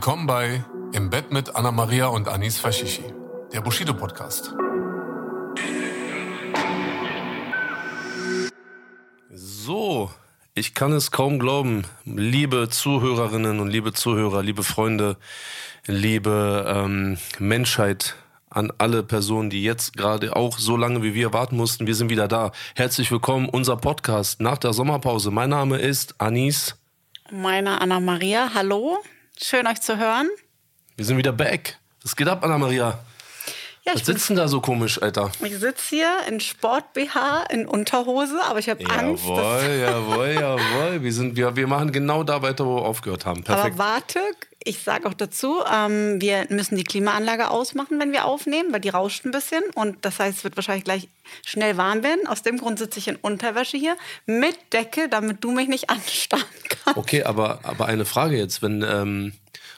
Willkommen 0.00 0.26
bei 0.26 0.64
Im 0.94 1.10
Bett 1.10 1.30
mit 1.30 1.54
Anna 1.54 1.70
Maria 1.70 2.06
und 2.06 2.26
Anis 2.26 2.58
Fashishi, 2.58 3.04
der 3.52 3.60
Bushido 3.60 3.92
Podcast. 3.92 4.54
So, 9.28 10.10
ich 10.54 10.72
kann 10.72 10.92
es 10.92 11.10
kaum 11.10 11.38
glauben, 11.38 11.84
liebe 12.06 12.70
Zuhörerinnen 12.70 13.60
und 13.60 13.68
liebe 13.68 13.92
Zuhörer, 13.92 14.42
liebe 14.42 14.62
Freunde, 14.62 15.18
liebe 15.84 16.64
ähm, 16.66 17.18
Menschheit, 17.38 18.16
an 18.48 18.72
alle 18.78 19.02
Personen, 19.02 19.50
die 19.50 19.62
jetzt 19.62 19.98
gerade 19.98 20.34
auch 20.34 20.56
so 20.58 20.78
lange 20.78 21.02
wie 21.02 21.12
wir 21.12 21.34
warten 21.34 21.58
mussten. 21.58 21.86
Wir 21.86 21.94
sind 21.94 22.08
wieder 22.08 22.26
da. 22.26 22.52
Herzlich 22.74 23.12
willkommen, 23.12 23.50
unser 23.50 23.76
Podcast 23.76 24.40
nach 24.40 24.56
der 24.56 24.72
Sommerpause. 24.72 25.30
Mein 25.30 25.50
Name 25.50 25.76
ist 25.76 26.14
Anis. 26.16 26.74
Meine 27.30 27.82
Anna 27.82 28.00
Maria, 28.00 28.52
hallo. 28.54 29.02
Schön 29.42 29.66
euch 29.66 29.80
zu 29.80 29.96
hören. 29.96 30.28
Wir 30.96 31.04
sind 31.06 31.16
wieder 31.16 31.32
back. 31.32 31.78
Was 32.02 32.14
geht 32.14 32.28
ab, 32.28 32.44
Anna 32.44 32.58
Maria? 32.58 32.98
Ja, 33.86 33.94
Was 33.94 34.04
sitzt 34.04 34.28
denn 34.28 34.36
da 34.36 34.46
so 34.48 34.60
komisch, 34.60 35.00
Alter? 35.00 35.32
Ich 35.42 35.56
sitze 35.56 35.82
hier 35.88 36.18
in 36.28 36.40
Sport-BH, 36.40 37.44
in 37.48 37.66
Unterhose, 37.66 38.38
aber 38.44 38.58
ich 38.58 38.68
habe 38.68 38.84
Angst. 38.90 39.24
Jawohl, 39.24 39.80
jawohl, 39.80 40.28
jawohl. 40.34 41.02
Wir, 41.02 41.12
sind, 41.14 41.36
wir, 41.36 41.56
wir 41.56 41.66
machen 41.66 41.90
genau 41.90 42.22
da 42.22 42.42
weiter, 42.42 42.66
wo 42.66 42.76
wir 42.76 42.82
aufgehört 42.82 43.24
haben. 43.24 43.42
Perfekt. 43.42 43.80
Aber 43.80 43.92
warte, 43.94 44.20
ich 44.64 44.80
sage 44.80 45.08
auch 45.08 45.14
dazu, 45.14 45.62
ähm, 45.72 46.20
wir 46.20 46.46
müssen 46.50 46.76
die 46.76 46.84
Klimaanlage 46.84 47.50
ausmachen, 47.50 47.98
wenn 47.98 48.12
wir 48.12 48.26
aufnehmen, 48.26 48.72
weil 48.72 48.80
die 48.80 48.90
rauscht 48.90 49.24
ein 49.24 49.30
bisschen. 49.30 49.62
Und 49.74 50.04
das 50.04 50.18
heißt, 50.18 50.38
es 50.38 50.44
wird 50.44 50.56
wahrscheinlich 50.56 50.84
gleich 50.84 51.08
schnell 51.46 51.78
warm 51.78 52.02
werden. 52.02 52.26
Aus 52.26 52.42
dem 52.42 52.58
Grund 52.58 52.78
sitze 52.78 52.98
ich 52.98 53.08
in 53.08 53.16
Unterwäsche 53.16 53.78
hier 53.78 53.96
mit 54.26 54.56
Decke, 54.72 55.08
damit 55.08 55.42
du 55.42 55.50
mich 55.50 55.68
nicht 55.68 55.88
anstarren 55.90 56.44
kannst. 56.68 56.98
Okay, 56.98 57.22
aber, 57.22 57.60
aber 57.62 57.86
eine 57.86 58.04
Frage 58.04 58.36
jetzt, 58.36 58.60
wenn 58.60 58.82
ähm, 58.82 59.32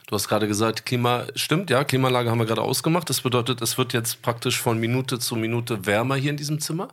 du 0.08 0.14
hast 0.16 0.28
gerade 0.28 0.48
gesagt, 0.48 0.84
Klima 0.84 1.26
stimmt, 1.36 1.70
ja, 1.70 1.84
Klimaanlage 1.84 2.30
haben 2.30 2.38
wir 2.38 2.46
gerade 2.46 2.62
ausgemacht. 2.62 3.08
Das 3.08 3.20
bedeutet, 3.20 3.62
es 3.62 3.78
wird 3.78 3.92
jetzt 3.92 4.20
praktisch 4.22 4.60
von 4.60 4.78
Minute 4.78 5.20
zu 5.20 5.36
Minute 5.36 5.86
wärmer 5.86 6.16
hier 6.16 6.30
in 6.30 6.36
diesem 6.36 6.58
Zimmer. 6.58 6.88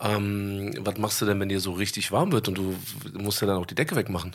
Ähm, 0.00 0.74
was 0.80 0.98
machst 0.98 1.22
du 1.22 1.26
denn, 1.26 1.38
wenn 1.38 1.48
dir 1.48 1.60
so 1.60 1.72
richtig 1.72 2.10
warm 2.10 2.32
wird 2.32 2.48
und 2.48 2.58
du 2.58 2.74
musst 3.12 3.40
ja 3.40 3.46
dann 3.46 3.58
auch 3.58 3.66
die 3.66 3.76
Decke 3.76 3.94
wegmachen? 3.94 4.34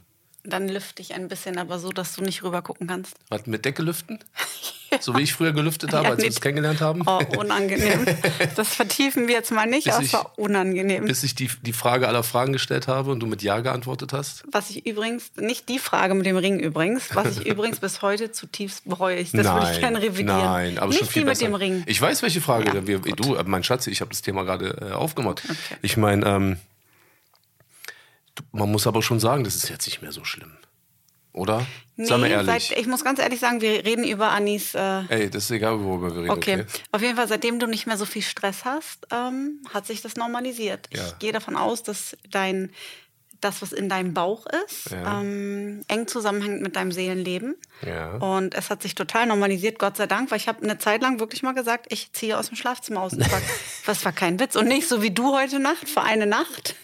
Dann 0.49 0.67
lüfte 0.69 1.01
ich 1.01 1.13
ein 1.13 1.27
bisschen, 1.27 1.57
aber 1.57 1.79
so, 1.79 1.89
dass 1.91 2.15
du 2.15 2.21
nicht 2.21 2.43
rüber 2.43 2.61
gucken 2.61 2.87
kannst. 2.87 3.15
Was 3.29 3.45
mit 3.45 3.65
Decke 3.65 3.81
lüften? 3.83 4.19
So 5.01 5.15
wie 5.15 5.21
ich 5.21 5.33
früher 5.33 5.51
gelüftet 5.53 5.93
habe, 5.93 6.05
Ja, 6.05 6.09
als 6.09 6.17
wir 6.17 6.23
nee. 6.23 6.29
uns 6.29 6.41
kennengelernt 6.41 6.81
haben? 6.81 7.03
Oh, 7.05 7.21
unangenehm. 7.37 8.05
Das 8.55 8.69
vertiefen 8.69 9.27
wir 9.27 9.35
jetzt 9.35 9.51
mal 9.51 9.67
nicht, 9.67 9.85
Bis 9.85 9.93
aber 9.93 10.03
es 10.03 10.13
war 10.13 10.33
unangenehm. 10.39 11.05
Bis 11.05 11.21
ich 11.23 11.35
die, 11.35 11.47
die 11.61 11.73
Frage 11.73 12.07
aller 12.07 12.23
Fragen 12.23 12.53
gestellt 12.53 12.87
habe 12.87 13.11
und 13.11 13.19
du 13.19 13.27
mit 13.27 13.43
Ja 13.43 13.59
geantwortet 13.59 14.13
hast? 14.13 14.43
Was 14.51 14.71
ich 14.71 14.87
übrigens, 14.87 15.31
nicht 15.37 15.69
die 15.69 15.77
Frage 15.77 16.15
mit 16.15 16.25
dem 16.25 16.37
Ring 16.37 16.59
übrigens, 16.59 17.15
was 17.15 17.37
ich 17.37 17.45
übrigens 17.45 17.79
bis 17.79 18.01
heute 18.01 18.31
zutiefst 18.31 18.89
bereue. 18.89 19.17
Ich, 19.17 19.31
das 19.31 19.45
würde 19.45 19.69
ich 19.73 19.79
gerne 19.79 20.01
revidieren. 20.01 20.39
Nein, 20.39 20.79
aber 20.79 20.87
nicht 20.87 20.99
schon 20.99 21.07
viel 21.07 21.21
die 21.21 21.25
mit 21.25 21.33
besser. 21.37 21.45
dem 21.45 21.53
Ring. 21.53 21.83
Ich 21.85 22.01
weiß, 22.01 22.23
welche 22.23 22.41
Frage. 22.41 22.75
Ja, 22.75 22.87
wir, 22.87 22.99
du, 22.99 23.35
äh, 23.35 23.43
mein 23.45 23.63
Schatz, 23.63 23.85
ich 23.85 24.01
habe 24.01 24.09
das 24.09 24.23
Thema 24.23 24.43
gerade 24.43 24.89
äh, 24.89 24.93
aufgemacht. 24.93 25.43
Okay. 25.45 25.55
Ich 25.83 25.97
meine, 25.97 26.25
ähm, 26.25 26.57
man 28.51 28.71
muss 28.71 28.87
aber 28.87 29.01
schon 29.01 29.19
sagen, 29.19 29.43
das 29.43 29.55
ist 29.55 29.69
jetzt 29.69 29.85
nicht 29.87 30.01
mehr 30.01 30.11
so 30.11 30.23
schlimm. 30.23 30.51
Oder? 31.31 31.65
Sag 31.95 32.19
mal 32.19 32.27
Nee, 32.27 32.33
ehrlich. 32.33 32.67
Seit, 32.69 32.77
ich 32.79 32.87
muss 32.87 33.03
ganz 33.03 33.19
ehrlich 33.19 33.39
sagen, 33.39 33.61
wir 33.61 33.85
reden 33.85 34.03
über 34.03 34.29
Anis. 34.31 34.73
Äh, 34.73 35.03
Ey, 35.09 35.29
das 35.29 35.43
ist 35.45 35.51
egal, 35.51 35.79
worüber 35.83 36.13
wir 36.13 36.21
reden. 36.23 36.29
okay. 36.31 36.53
Okay. 36.61 36.65
Auf 36.91 37.01
jeden 37.01 37.15
Fall, 37.15 37.27
seitdem 37.27 37.59
du 37.59 37.67
nicht 37.67 37.85
mehr 37.85 37.97
so 37.97 38.05
viel 38.05 38.23
Stress 38.23 38.65
hast, 38.65 39.07
ähm, 39.11 39.61
hat 39.73 39.85
sich 39.85 40.01
das 40.01 40.15
normalisiert. 40.15 40.89
Ja. 40.91 41.05
Ich 41.05 41.19
gehe 41.19 41.31
davon 41.31 41.55
aus, 41.55 41.83
dass 41.83 42.17
dein 42.29 42.71
das, 43.41 43.61
was 43.61 43.71
in 43.71 43.87
deinem 43.87 44.13
Bauch 44.13 44.45
ist, 44.65 44.89
Ja. 44.91 45.21
ähm, 45.21 45.81
eng 45.87 46.07
zusammenhängt 46.07 46.61
mit 46.61 46.75
deinem 46.75 46.91
Seelenleben. 46.91 47.55
Ja. 47.85 48.15
Und 48.15 48.53
es 48.53 48.69
hat 48.69 48.81
sich 48.81 48.95
total 48.95 49.27
normalisiert, 49.27 49.79
Gott 49.79 49.95
sei 49.95 50.07
Dank, 50.07 50.29
weil 50.31 50.37
ich 50.39 50.49
habe 50.49 50.61
eine 50.61 50.77
Zeit 50.77 51.01
lang 51.01 51.21
wirklich 51.21 51.41
mal 51.41 51.53
gesagt, 51.53 51.85
ich 51.89 52.11
ziehe 52.11 52.37
aus 52.37 52.47
dem 52.47 52.57
Schlafzimmer 52.57 53.01
aus. 53.01 53.13
Das 53.15 53.31
war, 53.31 53.41
das 53.85 54.03
war 54.03 54.11
kein 54.11 54.41
Witz. 54.41 54.57
Und 54.57 54.67
nicht 54.67 54.89
so 54.89 55.01
wie 55.01 55.11
du 55.11 55.33
heute 55.37 55.59
Nacht 55.59 55.87
für 55.87 56.01
eine 56.01 56.25
Nacht, 56.25 56.75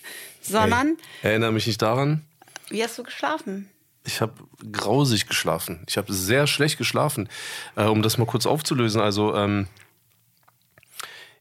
sondern 0.46 0.98
Ey, 1.22 1.30
erinnere 1.32 1.52
mich 1.52 1.68
nicht 1.68 1.82
daran. 1.82 2.22
wie 2.70 2.84
hast 2.84 2.98
du 2.98 3.04
geschlafen? 3.04 3.70
Ich 4.08 4.22
habe 4.22 4.34
grausig 4.72 5.28
geschlafen. 5.28 5.84
Ich 5.88 5.98
habe 5.98 6.14
sehr 6.14 6.46
schlecht 6.48 6.78
geschlafen. 6.78 7.28
Äh, 7.76 7.86
um 7.86 8.02
das 8.04 8.18
mal 8.20 8.26
kurz 8.26 8.46
aufzulösen. 8.46 9.02
Also, 9.02 9.36
ähm, 9.36 9.68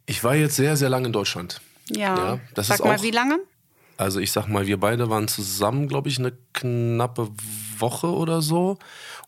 ich 0.06 0.22
war 0.24 0.34
jetzt 0.34 0.56
sehr, 0.56 0.76
sehr 0.76 0.88
lange 0.88 1.06
in 1.06 1.12
Deutschland. 1.12 1.60
Ja. 1.90 2.16
Ja, 2.16 2.40
das 2.54 2.68
Sag 2.68 2.78
ist 2.78 2.84
mal, 2.84 2.96
auch- 2.96 3.02
wie 3.02 3.10
lange? 3.10 3.38
Also 3.96 4.18
ich 4.18 4.32
sag 4.32 4.48
mal, 4.48 4.66
wir 4.66 4.80
beide 4.80 5.08
waren 5.08 5.28
zusammen, 5.28 5.86
glaube 5.86 6.08
ich, 6.08 6.18
eine 6.18 6.32
knappe 6.52 7.28
Woche 7.80 8.08
oder 8.08 8.42
so. 8.42 8.78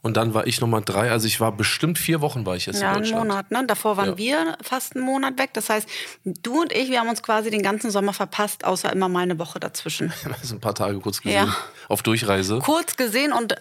Und 0.02 0.16
dann 0.16 0.34
war 0.34 0.46
ich 0.46 0.60
nochmal 0.60 0.82
drei. 0.84 1.10
Also 1.10 1.26
ich 1.26 1.40
war 1.40 1.50
bestimmt 1.52 1.98
vier 1.98 2.20
Wochen 2.20 2.46
war 2.46 2.54
ich 2.54 2.66
jetzt 2.66 2.80
Ja, 2.80 2.90
in 2.90 2.94
einen 2.96 3.02
Deutschland. 3.04 3.28
Monat. 3.28 3.50
Ne? 3.50 3.64
Davor 3.66 3.96
waren 3.96 4.10
Ja. 4.10 4.16
wir 4.18 4.58
fast 4.62 4.94
einen 4.94 5.04
Monat 5.04 5.38
weg. 5.38 5.50
Das 5.54 5.68
heißt, 5.68 5.88
du 6.24 6.60
und 6.62 6.72
ich, 6.72 6.90
wir 6.90 7.00
haben 7.00 7.08
uns 7.08 7.22
quasi 7.22 7.50
den 7.50 7.62
ganzen 7.62 7.90
Sommer 7.90 8.12
verpasst, 8.12 8.64
außer 8.64 8.92
immer 8.92 9.08
mal 9.08 9.20
eine 9.20 9.38
Woche 9.38 9.58
dazwischen. 9.58 10.12
Also 10.40 10.54
ein 10.56 10.60
paar 10.60 10.74
Tage 10.74 10.98
kurz 11.00 11.20
gesehen. 11.22 11.46
Ja. 11.46 11.56
Auf 11.88 12.02
Durchreise. 12.02 12.60
Kurz 12.62 12.96
gesehen 12.96 13.32
und 13.32 13.52
äh, 13.54 13.56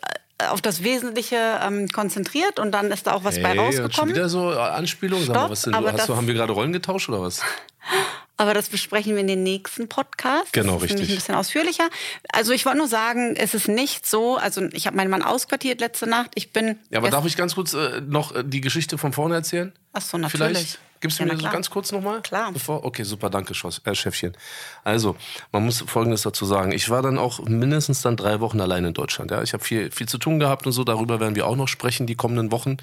auf 0.49 0.61
das 0.61 0.83
Wesentliche 0.83 1.37
ähm, 1.63 1.87
konzentriert 1.87 2.59
und 2.59 2.71
dann 2.73 2.91
ist 2.91 3.07
da 3.07 3.13
auch 3.13 3.23
was 3.23 3.41
bei 3.41 3.49
Hey, 3.49 3.55
schon 3.55 3.65
rausgekommen. 3.85 4.13
wieder 4.15 4.29
so 4.29 4.51
äh, 4.51 4.57
Anspielungen. 4.57 5.25
Sag 5.25 5.33
mal, 5.33 5.39
Stopp, 5.41 5.51
was 5.51 5.61
denn, 5.61 5.73
aber 5.73 5.93
hast 5.93 6.09
du, 6.09 6.15
haben 6.15 6.27
wir 6.27 6.33
gerade 6.33 6.51
Rollen 6.53 6.73
getauscht 6.73 7.07
oder 7.09 7.21
was? 7.21 7.41
Aber 8.37 8.53
das 8.53 8.69
besprechen 8.69 9.13
wir 9.13 9.21
in 9.21 9.27
den 9.27 9.43
nächsten 9.43 9.87
Podcast. 9.87 10.51
Genau, 10.51 10.77
richtig. 10.77 11.09
ein 11.09 11.15
bisschen 11.15 11.35
ausführlicher. 11.35 11.89
Also 12.33 12.51
ich 12.51 12.65
wollte 12.65 12.79
nur 12.79 12.87
sagen, 12.87 13.35
es 13.37 13.53
ist 13.53 13.67
nicht 13.69 14.05
so, 14.05 14.35
also 14.37 14.61
ich 14.73 14.87
habe 14.87 14.97
meinen 14.97 15.09
Mann 15.09 15.23
ausquartiert 15.23 15.79
letzte 15.79 16.07
Nacht. 16.07 16.31
Ich 16.35 16.51
bin. 16.51 16.77
Ja, 16.89 16.99
aber 16.99 17.09
darf 17.09 17.25
ich 17.25 17.37
ganz 17.37 17.55
kurz 17.55 17.73
äh, 17.73 18.01
noch 18.01 18.35
äh, 18.35 18.43
die 18.45 18.59
Geschichte 18.61 18.97
von 18.97 19.13
vorne 19.13 19.35
erzählen? 19.35 19.71
Ach 19.93 20.01
so, 20.01 20.17
natürlich. 20.17 20.57
Vielleicht 20.57 20.79
gibst 20.99 21.19
du 21.19 21.23
Ja, 21.23 21.33
mir 21.33 21.39
so 21.39 21.49
ganz 21.49 21.69
kurz 21.69 21.93
nochmal? 21.93 22.21
Klar. 22.21 22.51
Bevor? 22.51 22.83
Okay, 22.83 23.03
super, 23.03 23.29
danke, 23.29 23.53
äh, 23.53 23.95
Chefchen. 23.95 24.35
Also, 24.83 25.15
man 25.53 25.63
muss 25.63 25.81
Folgendes 25.87 26.23
dazu 26.23 26.45
sagen. 26.45 26.73
Ich 26.73 26.89
war 26.89 27.01
dann 27.01 27.17
auch 27.17 27.39
mindestens 27.39 28.01
dann 28.01 28.17
drei 28.17 28.41
Wochen 28.41 28.59
allein 28.59 28.83
in 28.83 28.93
Deutschland. 28.93 29.31
Ja? 29.31 29.43
Ich 29.43 29.53
habe 29.53 29.63
viel, 29.63 29.91
viel 29.91 30.09
zu 30.09 30.17
tun 30.17 30.39
gehabt 30.39 30.65
und 30.65 30.73
so. 30.73 30.83
Darüber 30.83 31.21
werden 31.21 31.35
wir 31.35 31.47
auch 31.47 31.55
noch 31.55 31.69
sprechen 31.69 32.05
die 32.05 32.15
kommenden 32.15 32.51
Wochen. 32.51 32.77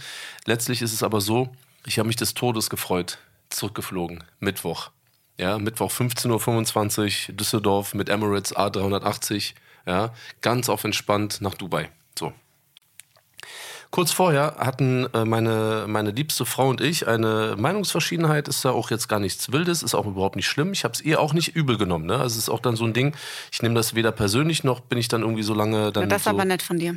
Letztlich 0.46 0.80
ist 0.80 0.94
es 0.94 1.02
aber 1.02 1.20
so, 1.20 1.50
ich 1.84 1.98
habe 1.98 2.06
mich 2.06 2.16
des 2.16 2.32
Todes 2.32 2.70
gefreut. 2.70 3.18
Zurückgeflogen. 3.50 4.24
Mittwoch. 4.40 4.90
Ja, 5.38 5.58
Mittwoch 5.58 5.90
15.25 5.90 7.30
Uhr, 7.30 7.34
Düsseldorf 7.34 7.94
mit 7.94 8.08
Emirates 8.08 8.54
A380. 8.54 9.54
Ja, 9.86 10.12
ganz 10.40 10.68
auf 10.68 10.84
entspannt 10.84 11.40
nach 11.40 11.54
Dubai. 11.54 11.90
So. 12.18 12.32
Kurz 13.90 14.10
vorher 14.10 14.56
hatten 14.58 15.06
äh, 15.12 15.26
meine, 15.26 15.84
meine 15.86 16.12
liebste 16.12 16.46
Frau 16.46 16.68
und 16.68 16.80
ich 16.80 17.08
eine 17.08 17.56
Meinungsverschiedenheit. 17.58 18.48
Ist 18.48 18.64
ja 18.64 18.70
auch 18.70 18.90
jetzt 18.90 19.06
gar 19.06 19.20
nichts 19.20 19.52
Wildes, 19.52 19.82
ist 19.82 19.94
auch 19.94 20.06
überhaupt 20.06 20.36
nicht 20.36 20.46
schlimm. 20.46 20.72
Ich 20.72 20.84
habe 20.84 20.94
es 20.94 21.02
ihr 21.02 21.20
auch 21.20 21.34
nicht 21.34 21.54
übel 21.54 21.76
genommen. 21.76 22.06
Ne? 22.06 22.14
Also 22.14 22.38
es 22.38 22.44
ist 22.44 22.48
auch 22.48 22.60
dann 22.60 22.74
so 22.74 22.84
ein 22.84 22.94
Ding, 22.94 23.14
ich 23.50 23.60
nehme 23.60 23.74
das 23.74 23.94
weder 23.94 24.10
persönlich 24.10 24.64
noch 24.64 24.80
bin 24.80 24.96
ich 24.96 25.08
dann 25.08 25.20
irgendwie 25.20 25.42
so 25.42 25.52
lange 25.52 25.92
dann. 25.92 26.08
Das 26.08 26.24
so, 26.24 26.30
aber 26.30 26.46
nett 26.46 26.62
von 26.62 26.78
dir. 26.78 26.96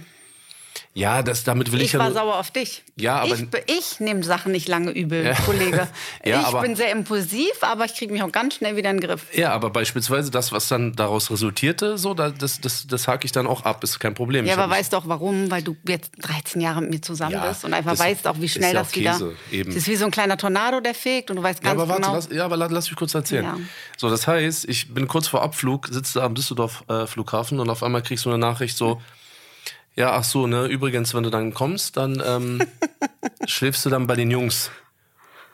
Ja, 0.93 1.21
das, 1.23 1.43
damit 1.43 1.71
will 1.71 1.79
ich, 1.81 1.87
Ich 1.87 1.93
ja 1.93 1.99
war 1.99 2.05
nur- 2.09 2.15
sauer 2.15 2.39
auf 2.39 2.51
dich. 2.51 2.83
Ja, 2.95 3.17
aber- 3.21 3.35
ich, 3.35 3.45
ich 3.67 3.99
nehme 3.99 4.23
Sachen 4.23 4.51
nicht 4.51 4.67
lange 4.67 4.91
übel, 4.91 5.25
Ja. 5.25 5.33
Kollege. 5.33 5.87
Ja, 6.25 6.41
ich 6.41 6.47
aber- 6.47 6.61
bin 6.61 6.75
sehr 6.75 6.91
impulsiv, 6.91 7.51
aber 7.61 7.85
ich 7.85 7.93
kriege 7.95 8.11
mich 8.13 8.23
auch 8.23 8.31
ganz 8.31 8.55
schnell 8.55 8.75
wieder 8.75 8.89
in 8.89 8.99
den 8.99 9.07
Griff. 9.09 9.25
Ja, 9.33 9.51
aber 9.51 9.69
beispielsweise 9.69 10.31
das, 10.31 10.51
was 10.51 10.67
dann 10.67 10.93
daraus 10.93 11.29
resultierte, 11.29 11.97
so, 11.97 12.13
da, 12.13 12.29
das, 12.29 12.61
das, 12.61 12.87
das 12.87 13.07
hake 13.07 13.25
ich 13.25 13.31
dann 13.31 13.47
auch 13.47 13.63
ab, 13.65 13.83
ist 13.83 13.99
kein 13.99 14.13
Problem. 14.13 14.45
Ja, 14.45 14.53
Ich 14.53 14.59
aber 14.59 14.71
weißt 14.73 14.93
du 14.93 14.97
auch 14.97 15.07
warum? 15.07 15.51
Weil 15.51 15.61
du 15.61 15.75
jetzt 15.87 16.11
13 16.21 16.61
Jahre 16.61 16.81
mit 16.81 16.89
mir 16.91 17.01
zusammen 17.01 17.33
Ja, 17.33 17.47
bist 17.47 17.63
und 17.65 17.73
einfach 17.73 17.91
das 17.91 17.99
weißt 17.99 18.27
auch, 18.27 18.35
wie 18.39 18.49
schnell 18.49 18.73
ja 18.73 18.79
das 18.81 18.91
auch 18.91 18.95
wieder. 18.95 19.11
Käse, 19.11 19.35
eben. 19.51 19.69
Das 19.69 19.77
ist 19.77 19.87
wie 19.87 19.95
so 19.95 20.05
ein 20.05 20.11
kleiner 20.11 20.37
Tornado, 20.37 20.79
der 20.79 20.93
fegt 20.95 21.29
und 21.29 21.37
du 21.37 21.43
weißt 21.43 21.63
Ja, 21.63 21.69
ganz 21.71 21.81
aber 21.81 21.89
warte, 21.89 22.01
genau. 22.03 22.15
lass, 22.15 22.29
ja, 22.31 22.45
aber 22.45 22.57
lass, 22.57 22.71
lass 22.71 22.89
mich 22.89 22.97
kurz 22.97 23.13
erzählen. 23.13 23.43
Ja. 23.43 23.57
So, 23.97 24.09
das 24.09 24.27
heißt, 24.27 24.67
ich 24.69 24.93
bin 24.93 25.07
kurz 25.07 25.27
vor 25.27 25.41
Abflug, 25.43 25.87
sitze 25.91 26.19
da 26.19 26.25
am 26.25 26.35
Düsseldorf 26.35 26.83
äh, 26.87 27.05
Flughafen 27.05 27.59
und 27.59 27.69
auf 27.69 27.83
einmal 27.83 28.01
kriegst 28.01 28.25
du 28.25 28.29
eine 28.29 28.37
Nachricht 28.37 28.77
so, 28.77 29.01
ja, 29.95 30.11
ach 30.11 30.23
so, 30.23 30.45
ne, 30.47 30.65
übrigens, 30.67 31.13
wenn 31.13 31.23
du 31.23 31.29
dann 31.29 31.53
kommst, 31.53 31.97
dann 31.97 32.21
ähm, 32.25 32.61
schläfst 33.45 33.85
du 33.85 33.89
dann 33.89 34.07
bei 34.07 34.15
den 34.15 34.29
Jungs. 34.29 34.71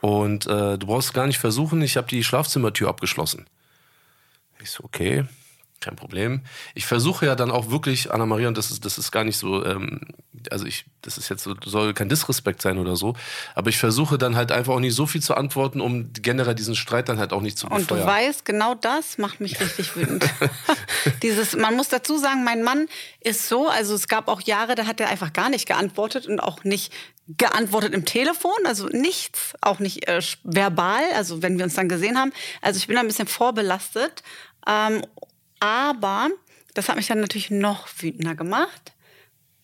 Und 0.01 0.47
äh, 0.47 0.79
du 0.79 0.87
brauchst 0.87 1.13
gar 1.13 1.27
nicht 1.27 1.37
versuchen, 1.37 1.81
ich 1.83 1.95
habe 1.95 2.07
die 2.07 2.23
Schlafzimmertür 2.23 2.89
abgeschlossen. 2.89 3.45
Ich 4.59 4.71
so, 4.71 4.83
okay. 4.83 5.25
Kein 5.81 5.95
Problem. 5.95 6.41
Ich 6.75 6.85
versuche 6.85 7.25
ja 7.25 7.35
dann 7.35 7.51
auch 7.51 7.69
wirklich, 7.69 8.11
Anna-Maria, 8.11 8.47
und 8.47 8.57
das 8.57 8.71
ist, 8.71 8.85
das 8.85 8.97
ist 8.97 9.11
gar 9.11 9.23
nicht 9.23 9.37
so, 9.37 9.65
ähm, 9.65 10.01
also 10.49 10.65
ich, 10.65 10.85
das 11.01 11.17
ist 11.17 11.29
jetzt 11.29 11.43
so, 11.43 11.55
soll 11.65 11.93
kein 11.93 12.07
Disrespekt 12.07 12.61
sein 12.61 12.77
oder 12.77 12.95
so, 12.95 13.15
aber 13.55 13.69
ich 13.69 13.77
versuche 13.77 14.17
dann 14.17 14.35
halt 14.35 14.51
einfach 14.51 14.73
auch 14.73 14.79
nicht 14.79 14.95
so 14.95 15.05
viel 15.05 15.21
zu 15.21 15.35
antworten, 15.35 15.81
um 15.81 16.13
generell 16.13 16.55
diesen 16.55 16.75
Streit 16.75 17.09
dann 17.09 17.19
halt 17.19 17.33
auch 17.33 17.41
nicht 17.41 17.57
zu 17.57 17.67
befeuern. 17.67 17.81
Und 17.81 17.91
du 17.91 18.05
weißt, 18.05 18.45
genau 18.45 18.75
das 18.75 19.17
macht 19.17 19.41
mich 19.41 19.59
richtig 19.59 19.95
wütend. 19.95 20.25
Dieses, 21.23 21.55
man 21.55 21.75
muss 21.75 21.89
dazu 21.89 22.17
sagen, 22.17 22.43
mein 22.43 22.63
Mann 22.63 22.87
ist 23.19 23.49
so, 23.49 23.67
also 23.67 23.95
es 23.95 24.07
gab 24.07 24.27
auch 24.27 24.41
Jahre, 24.41 24.75
da 24.75 24.85
hat 24.85 24.99
er 24.99 25.09
einfach 25.09 25.33
gar 25.33 25.49
nicht 25.49 25.67
geantwortet 25.67 26.27
und 26.27 26.39
auch 26.39 26.63
nicht 26.63 26.93
geantwortet 27.37 27.93
im 27.93 28.05
Telefon, 28.05 28.51
also 28.65 28.87
nichts, 28.87 29.53
auch 29.61 29.79
nicht 29.79 30.07
äh, 30.07 30.21
verbal, 30.43 31.03
also 31.15 31.41
wenn 31.41 31.57
wir 31.57 31.65
uns 31.65 31.75
dann 31.75 31.89
gesehen 31.89 32.17
haben. 32.17 32.33
Also 32.61 32.77
ich 32.77 32.87
bin 32.87 32.97
ein 32.97 33.07
bisschen 33.07 33.27
vorbelastet. 33.27 34.23
Ähm, 34.67 35.01
aber 35.61 36.29
das 36.73 36.89
hat 36.89 36.97
mich 36.97 37.07
dann 37.07 37.21
natürlich 37.21 37.51
noch 37.51 37.87
wütender 37.99 38.35
gemacht. 38.35 38.93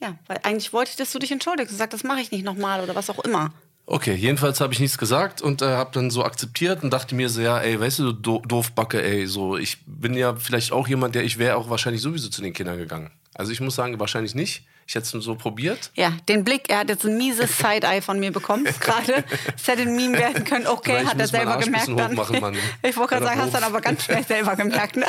Ja, 0.02 0.16
weil 0.28 0.40
eigentlich 0.44 0.72
wollte 0.74 0.92
ich, 0.92 0.98
dass 0.98 1.12
du 1.12 1.20
dich 1.20 1.32
entschuldigst 1.32 1.72
und 1.72 1.78
sagst, 1.78 1.94
das 1.94 2.04
mache 2.04 2.22
ich 2.22 2.32
nicht 2.32 2.46
nochmal 2.46 2.82
oder 2.82 2.96
was 2.96 3.10
auch 3.10 3.20
immer. 3.20 3.52
Okay, 3.90 4.14
jedenfalls 4.14 4.60
habe 4.60 4.74
ich 4.74 4.80
nichts 4.80 4.98
gesagt 4.98 5.42
und 5.42 5.62
äh, 5.62 5.66
habe 5.66 5.92
dann 5.94 6.12
so 6.12 6.24
akzeptiert 6.24 6.84
und 6.84 6.92
dachte 6.92 7.16
mir 7.16 7.30
so, 7.30 7.42
ja, 7.42 7.58
ey, 7.60 7.80
weißt 7.80 8.00
du, 8.00 8.12
du 8.12 8.42
Doofbacke, 8.42 9.02
ey, 9.02 9.26
so, 9.28 9.58
ich 9.58 9.78
bin 9.86 10.14
ja 10.14 10.36
vielleicht 10.36 10.74
auch 10.74 10.88
jemand, 10.88 11.16
der, 11.16 11.24
ich 11.24 11.38
wäre 11.38 11.56
auch 11.56 11.70
wahrscheinlich 11.70 12.02
sowieso 12.02 12.30
zu 12.30 12.42
den 12.42 12.54
Kindern 12.54 12.78
gegangen. 12.78 13.12
Also 13.34 13.52
ich 13.54 13.62
muss 13.62 13.76
sagen, 13.76 13.98
wahrscheinlich 14.00 14.36
nicht. 14.36 14.66
Ich 14.88 14.96
hätte 14.96 15.18
es 15.18 15.24
so 15.26 15.36
probiert. 15.36 15.92
Ja, 15.96 16.14
den 16.30 16.46
Blick, 16.46 16.70
er 16.70 16.80
hat 16.80 16.90
jetzt 16.90 17.06
ein 17.06 17.18
mieses 17.18 17.58
Side-Eye 17.58 18.02
von 18.02 18.20
mir 18.20 18.32
bekommen 18.32 18.64
gerade. 18.80 19.26
Es 19.56 19.68
hätte 19.68 19.82
ein 19.82 19.94
Meme 19.96 20.18
werden 20.18 20.46
können, 20.46 20.66
okay, 20.66 21.06
hat 21.06 21.20
er 21.20 21.28
selber 21.28 21.58
gemerkt 21.58 21.90
dann. 21.90 22.16
Mann. 22.16 22.56
Ich 22.84 22.96
wollte 22.96 23.16
gerade 23.16 23.26
sagen, 23.26 23.42
hast 23.42 23.50
du 23.50 23.54
dann 23.54 23.64
aber 23.64 23.82
ganz 23.82 24.06
schnell 24.06 24.24
selber 24.26 24.56
gemerkt, 24.56 24.96
ne? 24.96 25.06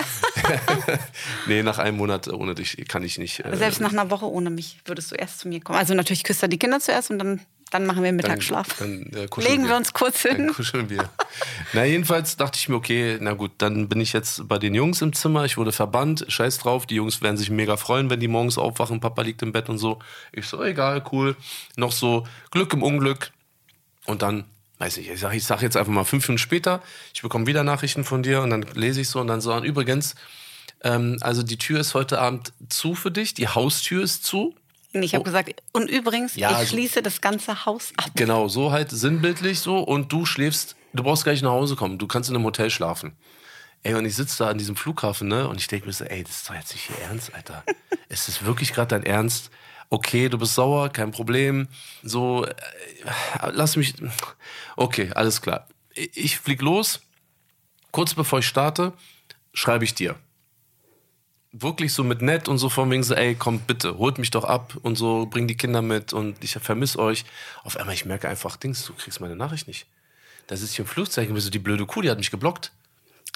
nee, 1.46 1.62
nach 1.62 1.78
einem 1.78 1.96
Monat 1.96 2.26
ohne 2.28 2.54
dich 2.54 2.76
kann 2.88 3.04
ich 3.04 3.18
nicht. 3.18 3.44
Äh, 3.44 3.56
Selbst 3.56 3.80
nach 3.80 3.92
einer 3.92 4.10
Woche 4.10 4.26
ohne 4.26 4.50
mich 4.50 4.78
würdest 4.84 5.12
du 5.12 5.14
erst 5.14 5.40
zu 5.40 5.48
mir 5.48 5.60
kommen. 5.60 5.78
Also 5.78 5.94
natürlich 5.94 6.24
küsst 6.24 6.42
er 6.42 6.48
die 6.48 6.58
Kinder 6.58 6.80
zuerst 6.80 7.10
und 7.10 7.18
dann 7.20 7.40
dann 7.70 7.86
machen 7.86 8.02
wir 8.02 8.12
Mittagsschlaf. 8.12 8.78
Dann, 8.78 9.08
dann, 9.10 9.24
äh, 9.24 9.28
Legen 9.48 9.64
wir. 9.64 9.70
wir 9.70 9.76
uns 9.76 9.92
kurz 9.92 10.22
hin. 10.22 10.46
Dann 10.46 10.54
kuscheln 10.54 10.90
wir. 10.90 11.08
na, 11.72 11.84
jedenfalls 11.84 12.36
dachte 12.36 12.58
ich 12.58 12.68
mir, 12.68 12.76
okay, 12.76 13.18
na 13.20 13.32
gut, 13.34 13.52
dann 13.58 13.88
bin 13.88 14.00
ich 14.00 14.12
jetzt 14.12 14.48
bei 14.48 14.58
den 14.58 14.74
Jungs 14.74 15.02
im 15.02 15.12
Zimmer. 15.12 15.44
Ich 15.44 15.56
wurde 15.56 15.72
verbannt, 15.72 16.24
scheiß 16.28 16.58
drauf. 16.58 16.86
Die 16.86 16.96
Jungs 16.96 17.20
werden 17.22 17.36
sich 17.36 17.50
mega 17.50 17.76
freuen, 17.76 18.10
wenn 18.10 18.20
die 18.20 18.28
morgens 18.28 18.58
aufwachen. 18.58 19.00
Papa 19.00 19.22
liegt 19.22 19.42
im 19.42 19.52
Bett 19.52 19.68
und 19.68 19.78
so. 19.78 19.98
Ich 20.32 20.46
so, 20.46 20.62
egal, 20.62 21.02
cool. 21.12 21.36
Noch 21.76 21.92
so 21.92 22.26
Glück 22.50 22.72
im 22.72 22.82
Unglück. 22.82 23.32
Und 24.06 24.22
dann, 24.22 24.44
weiß 24.78 24.96
ich, 24.96 25.10
ich 25.10 25.20
sag, 25.20 25.34
ich 25.34 25.44
sag 25.44 25.60
jetzt 25.60 25.76
einfach 25.76 25.92
mal 25.92 26.04
fünf 26.04 26.26
Minuten 26.26 26.38
später, 26.38 26.82
ich 27.12 27.20
bekomme 27.20 27.46
wieder 27.46 27.62
Nachrichten 27.62 28.04
von 28.04 28.22
dir 28.22 28.40
und 28.40 28.50
dann 28.50 28.62
lese 28.74 29.02
ich 29.02 29.08
so 29.10 29.20
und 29.20 29.26
dann 29.26 29.42
so, 29.42 29.52
und 29.52 29.64
übrigens, 29.64 30.14
ähm, 30.82 31.18
also 31.20 31.42
die 31.42 31.58
Tür 31.58 31.80
ist 31.80 31.94
heute 31.94 32.18
Abend 32.18 32.52
zu 32.68 32.94
für 32.94 33.10
dich, 33.10 33.34
die 33.34 33.48
Haustür 33.48 34.02
ist 34.02 34.24
zu. 34.24 34.54
Ich 34.92 35.14
habe 35.14 35.22
oh. 35.22 35.24
gesagt, 35.24 35.62
und 35.72 35.90
übrigens, 35.90 36.34
ja, 36.36 36.50
ich 36.50 36.56
also, 36.56 36.70
schließe 36.70 37.02
das 37.02 37.20
ganze 37.20 37.66
Haus 37.66 37.92
ab. 37.96 38.10
Genau, 38.14 38.48
so 38.48 38.72
halt 38.72 38.90
sinnbildlich 38.90 39.60
so. 39.60 39.80
Und 39.80 40.12
du 40.12 40.24
schläfst, 40.24 40.76
du 40.94 41.02
brauchst 41.02 41.24
gar 41.24 41.32
nicht 41.32 41.42
nach 41.42 41.50
Hause 41.50 41.76
kommen. 41.76 41.98
Du 41.98 42.06
kannst 42.06 42.30
in 42.30 42.36
einem 42.36 42.44
Hotel 42.44 42.70
schlafen. 42.70 43.16
Ey, 43.82 43.94
und 43.94 44.06
ich 44.06 44.16
sitze 44.16 44.44
da 44.44 44.50
an 44.50 44.58
diesem 44.58 44.76
Flughafen, 44.76 45.28
ne? 45.28 45.46
Und 45.48 45.60
ich 45.60 45.68
denke 45.68 45.86
mir 45.86 45.92
so, 45.92 46.04
ey, 46.04 46.24
das 46.24 46.38
ist 46.38 46.48
doch 46.48 46.54
jetzt 46.54 46.72
nicht 46.72 46.86
hier 46.86 46.98
ernst, 46.98 47.34
Alter. 47.34 47.64
ist 48.08 48.28
das 48.28 48.44
wirklich 48.44 48.72
gerade 48.72 48.88
dein 48.88 49.04
Ernst? 49.04 49.50
Okay, 49.90 50.28
du 50.28 50.38
bist 50.38 50.54
sauer, 50.54 50.88
kein 50.88 51.12
Problem. 51.12 51.68
So, 52.02 52.44
äh, 52.44 52.54
lass 53.52 53.76
mich. 53.76 53.94
Okay, 54.76 55.10
alles 55.14 55.40
klar. 55.40 55.68
Ich 55.94 56.38
flieg 56.38 56.60
los. 56.62 57.00
Kurz 57.90 58.14
bevor 58.14 58.40
ich 58.40 58.46
starte, 58.46 58.92
schreibe 59.52 59.84
ich 59.84 59.94
dir 59.94 60.16
wirklich 61.52 61.92
so 61.92 62.04
mit 62.04 62.22
nett 62.22 62.48
und 62.48 62.58
so 62.58 62.68
von 62.68 62.90
wegen 62.90 63.02
so, 63.02 63.14
ey, 63.14 63.34
kommt 63.34 63.66
bitte, 63.66 63.98
holt 63.98 64.18
mich 64.18 64.30
doch 64.30 64.44
ab 64.44 64.76
und 64.82 64.96
so, 64.96 65.26
bring 65.26 65.46
die 65.48 65.56
Kinder 65.56 65.82
mit 65.82 66.12
und 66.12 66.42
ich 66.44 66.52
vermisse 66.52 66.98
euch. 66.98 67.24
Auf 67.64 67.76
einmal, 67.76 67.94
ich 67.94 68.04
merke 68.04 68.28
einfach, 68.28 68.56
Dings, 68.56 68.84
du 68.84 68.92
kriegst 68.92 69.20
meine 69.20 69.36
Nachricht 69.36 69.66
nicht. 69.66 69.86
Da 70.46 70.56
sitzt 70.56 70.74
hier 70.74 70.84
ein 70.84 70.88
Flugzeichen, 70.88 71.34
wie 71.34 71.40
so 71.40 71.50
die 71.50 71.58
blöde 71.58 71.86
Kuh, 71.86 72.02
die 72.02 72.10
hat 72.10 72.18
mich 72.18 72.30
geblockt. 72.30 72.72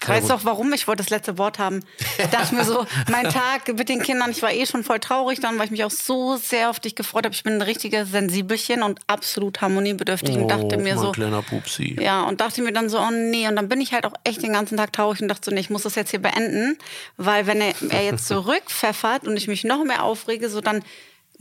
Weißt 0.07 0.31
du 0.31 0.35
auch 0.35 0.45
warum? 0.45 0.73
Ich 0.73 0.89
wollte 0.89 1.03
das 1.03 1.11
letzte 1.11 1.39
Wort 1.39 1.59
haben. 1.59 1.81
Ich 2.19 2.27
dachte 2.27 2.55
mir 2.55 2.65
so, 2.65 2.87
mein 3.11 3.25
Tag 3.25 3.69
mit 3.77 3.89
den 3.89 4.03
Kindern, 4.03 4.31
ich 4.31 4.43
war 4.43 4.53
eh 4.53 4.67
schon 4.67 4.85
voll 4.85 5.01
traurig 5.01 5.41
dann, 5.41 5.59
weil 5.59 5.67
ich 5.67 5.71
mich 5.71 5.85
auch 5.85 5.91
so 5.91 6.37
sehr 6.37 6.71
auf 6.71 6.81
dich 6.81 6.95
gefreut 6.95 7.25
habe. 7.25 7.35
Ich 7.35 7.43
bin 7.43 7.55
ein 7.55 7.63
richtiges 7.63 8.11
Sensibelchen 8.11 8.83
und 8.83 9.01
absolut 9.07 9.61
harmoniebedürftig 9.61 10.37
oh, 10.37 10.43
und 10.43 10.49
dachte 10.49 10.77
mir 10.79 10.99
so. 10.99 11.13
kleiner 11.13 11.43
Pupsi. 11.43 11.97
Ja, 12.01 12.23
und 12.23 12.41
dachte 12.41 12.63
mir 12.63 12.73
dann 12.73 12.89
so, 12.89 12.99
oh 12.99 13.11
nee. 13.11 13.49
Und 13.49 13.57
dann 13.57 13.69
bin 13.69 13.81
ich 13.81 13.93
halt 13.93 14.07
auch 14.07 14.15
echt 14.25 14.43
den 14.43 14.53
ganzen 14.53 14.77
Tag 14.77 14.93
traurig 14.93 15.21
und 15.21 15.29
dachte 15.29 15.51
so, 15.51 15.55
nee, 15.55 15.61
ich 15.61 15.71
muss 15.71 15.83
das 15.83 15.95
jetzt 15.95 16.11
hier 16.11 16.23
beenden. 16.23 16.79
Weil 17.17 17.47
wenn 17.47 17.61
er, 17.61 17.75
er 17.91 18.05
jetzt 18.05 18.27
zurückpfeffert 18.29 19.27
und 19.27 19.37
ich 19.37 19.49
mich 19.49 19.65
noch 19.65 19.85
mehr 19.85 20.03
aufrege, 20.03 20.49
so 20.49 20.61
dann 20.61 20.83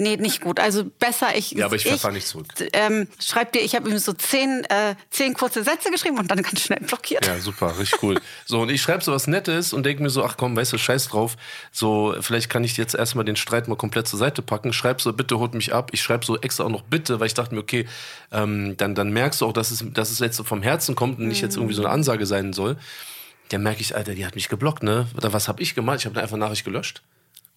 Nee, 0.01 0.17
nicht 0.17 0.41
gut. 0.41 0.59
Also 0.59 0.83
besser 0.83 1.35
ich. 1.35 1.51
Ja, 1.51 1.65
aber 1.65 1.75
ich 1.75 1.83
pfeffer 1.83 2.11
nicht 2.11 2.25
zurück. 2.25 2.47
Ähm, 2.73 3.07
schreib 3.23 3.51
dir, 3.51 3.59
ich 3.59 3.75
habe 3.75 3.87
ihm 3.87 3.99
so 3.99 4.13
zehn, 4.13 4.63
äh, 4.63 4.95
zehn 5.11 5.35
kurze 5.35 5.63
Sätze 5.63 5.91
geschrieben 5.91 6.17
und 6.17 6.31
dann 6.31 6.41
ganz 6.41 6.59
schnell 6.59 6.79
blockiert. 6.79 7.23
Ja, 7.27 7.39
super, 7.39 7.77
richtig 7.77 8.01
cool. 8.01 8.19
so, 8.45 8.61
und 8.61 8.69
ich 8.69 8.81
schreibe 8.81 9.03
so 9.03 9.11
was 9.11 9.27
Nettes 9.27 9.73
und 9.73 9.85
denke 9.85 10.01
mir 10.01 10.09
so, 10.09 10.23
ach 10.23 10.37
komm, 10.37 10.55
weißt 10.55 10.73
du, 10.73 10.79
scheiß 10.79 11.09
drauf. 11.09 11.37
So, 11.71 12.15
vielleicht 12.19 12.49
kann 12.49 12.63
ich 12.63 12.77
jetzt 12.77 12.95
erstmal 12.95 13.25
den 13.25 13.35
Streit 13.35 13.67
mal 13.67 13.75
komplett 13.75 14.07
zur 14.07 14.17
Seite 14.17 14.41
packen. 14.41 14.73
Schreib 14.73 15.01
so, 15.01 15.13
bitte 15.13 15.37
holt 15.37 15.53
mich 15.53 15.71
ab. 15.71 15.91
Ich 15.93 16.01
schreibe 16.01 16.25
so 16.25 16.35
extra 16.39 16.63
auch 16.63 16.69
noch 16.69 16.81
bitte, 16.81 17.19
weil 17.19 17.27
ich 17.27 17.35
dachte 17.35 17.53
mir, 17.53 17.61
okay, 17.61 17.87
ähm, 18.31 18.75
dann, 18.77 18.95
dann 18.95 19.11
merkst 19.11 19.41
du 19.41 19.45
auch, 19.45 19.53
dass 19.53 19.69
es, 19.69 19.85
dass 19.93 20.09
es 20.09 20.17
jetzt 20.17 20.37
so 20.37 20.43
vom 20.43 20.63
Herzen 20.63 20.95
kommt 20.95 21.19
und 21.19 21.27
nicht 21.27 21.43
jetzt 21.43 21.57
irgendwie 21.57 21.75
so 21.75 21.83
eine 21.83 21.91
Ansage 21.91 22.25
sein 22.25 22.53
soll. 22.53 22.75
Dann 23.49 23.61
merke 23.61 23.81
ich, 23.81 23.95
Alter, 23.95 24.15
die 24.15 24.25
hat 24.25 24.33
mich 24.33 24.49
geblockt, 24.49 24.81
ne? 24.81 25.05
Oder 25.15 25.31
was 25.31 25.47
habe 25.47 25.61
ich 25.61 25.75
gemacht? 25.75 25.99
Ich 25.99 26.05
habe 26.05 26.15
da 26.15 26.21
einfach 26.21 26.37
Nachricht 26.37 26.65
gelöscht. 26.65 27.03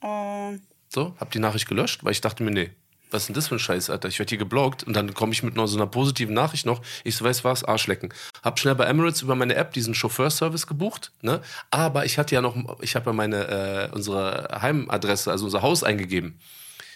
Oh. 0.02 0.52
So, 0.94 1.12
hab 1.18 1.32
die 1.32 1.40
Nachricht 1.40 1.66
gelöscht, 1.66 2.04
weil 2.04 2.12
ich 2.12 2.20
dachte 2.20 2.44
mir, 2.44 2.52
nee, 2.52 2.70
was 3.10 3.22
ist 3.22 3.28
denn 3.28 3.34
das 3.34 3.48
für 3.48 3.56
ein 3.56 3.58
Scheiß, 3.58 3.90
Alter? 3.90 4.08
Ich 4.08 4.20
werde 4.20 4.30
hier 4.30 4.38
geblockt 4.38 4.84
und 4.84 4.94
dann 4.94 5.12
komme 5.12 5.32
ich 5.32 5.42
mit 5.42 5.56
noch 5.56 5.66
so 5.66 5.76
einer 5.76 5.88
positiven 5.88 6.34
Nachricht 6.34 6.66
noch. 6.66 6.82
Ich 7.02 7.16
so, 7.16 7.24
weißt 7.24 7.42
was, 7.42 7.64
Arschlecken. 7.64 8.14
Hab 8.44 8.60
schnell 8.60 8.76
bei 8.76 8.84
Emirates 8.84 9.22
über 9.22 9.34
meine 9.34 9.56
App 9.56 9.72
diesen 9.72 9.94
Chauffeurservice 9.94 10.68
gebucht, 10.68 11.10
ne? 11.20 11.40
Aber 11.72 12.04
ich 12.04 12.16
hatte 12.16 12.34
ja 12.36 12.40
noch, 12.40 12.56
ich 12.80 12.94
habe 12.94 13.10
ja 13.10 13.12
meine, 13.12 13.88
äh, 13.90 13.94
unsere 13.94 14.60
Heimadresse, 14.62 15.32
also 15.32 15.46
unser 15.46 15.62
Haus 15.62 15.82
eingegeben. 15.82 16.38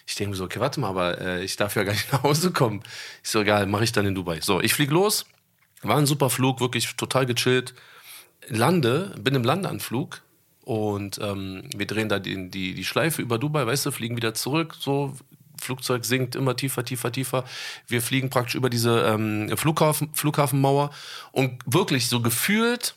Ich 0.07 0.15
denke 0.15 0.31
mir 0.31 0.37
so, 0.37 0.45
okay, 0.45 0.61
warte 0.61 0.79
mal, 0.79 0.91
aber 0.91 1.21
äh, 1.21 1.45
ich 1.45 1.57
darf 1.57 1.75
ja 1.75 1.83
gar 1.83 1.93
nicht 1.93 2.13
nach 2.13 2.23
Hause 2.23 2.53
kommen. 2.53 2.85
Ich 3.25 3.31
so, 3.31 3.41
egal, 3.41 3.67
mache 3.67 3.83
ich 3.83 3.91
dann 3.91 4.07
in 4.07 4.15
Dubai. 4.15 4.41
So, 4.41 4.61
ich 4.61 4.75
flieg 4.75 4.91
los. 4.91 5.27
War 5.83 5.99
ein 5.99 6.07
super 6.07 6.31
Flug, 6.31 6.61
wirklich 6.61 6.95
total 6.97 7.27
gechillt. 7.27 7.75
Lande, 8.49 9.15
bin 9.19 9.35
im 9.35 9.43
Landeanflug 9.43 10.23
und 10.69 11.19
ähm, 11.23 11.63
wir 11.75 11.87
drehen 11.87 12.11
da 12.11 12.19
die, 12.19 12.51
die, 12.51 12.75
die 12.75 12.85
Schleife 12.85 13.23
über 13.23 13.39
Dubai, 13.39 13.67
weißt 13.67 13.87
du, 13.87 13.91
fliegen 13.91 14.19
wieder 14.19 14.35
zurück, 14.35 14.75
so 14.79 15.15
Flugzeug 15.59 16.05
sinkt 16.05 16.37
immer 16.37 16.57
tiefer, 16.57 16.85
tiefer, 16.85 17.11
tiefer. 17.11 17.45
Wir 17.87 18.03
fliegen 18.03 18.29
praktisch 18.29 18.55
über 18.55 18.69
diese 18.69 19.01
ähm, 19.01 19.51
Flughafen, 19.57 20.11
Flughafenmauer 20.13 20.91
und 21.33 21.63
wirklich 21.65 22.09
so 22.09 22.21
gefühlt 22.21 22.97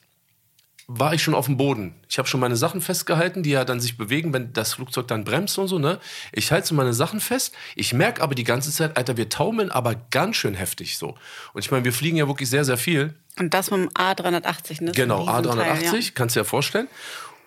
war 0.87 1.13
ich 1.13 1.23
schon 1.23 1.33
auf 1.33 1.45
dem 1.45 1.55
Boden. 1.55 1.95
Ich 2.09 2.17
habe 2.17 2.27
schon 2.27 2.41
meine 2.41 2.57
Sachen 2.57 2.81
festgehalten, 2.81 3.41
die 3.41 3.51
ja 3.51 3.63
dann 3.63 3.79
sich 3.79 3.95
bewegen, 3.95 4.33
wenn 4.33 4.51
das 4.51 4.73
Flugzeug 4.73 5.07
dann 5.07 5.23
bremst 5.23 5.57
und 5.57 5.69
so, 5.69 5.79
ne? 5.79 5.97
Ich 6.33 6.51
halte 6.51 6.67
so 6.67 6.75
meine 6.75 6.93
Sachen 6.93 7.21
fest. 7.21 7.55
Ich 7.77 7.93
merke 7.93 8.21
aber 8.21 8.35
die 8.35 8.43
ganze 8.43 8.69
Zeit, 8.71 8.97
Alter, 8.97 9.15
wir 9.15 9.29
taumeln 9.29 9.71
aber 9.71 9.95
ganz 9.95 10.35
schön 10.35 10.55
heftig 10.55 10.97
so. 10.97 11.15
Und 11.53 11.63
ich 11.63 11.71
meine, 11.71 11.85
wir 11.85 11.93
fliegen 11.93 12.17
ja 12.17 12.27
wirklich 12.27 12.49
sehr, 12.49 12.65
sehr 12.65 12.75
viel. 12.75 13.13
Und 13.39 13.53
das 13.53 13.71
mit 13.71 13.79
dem 13.79 13.89
A380, 13.91 14.83
ne? 14.83 14.91
Genau, 14.91 15.25
A380, 15.25 15.95
ja. 15.95 16.11
kannst 16.13 16.35
du 16.35 16.39
dir 16.39 16.43
ja 16.43 16.49
vorstellen. 16.49 16.89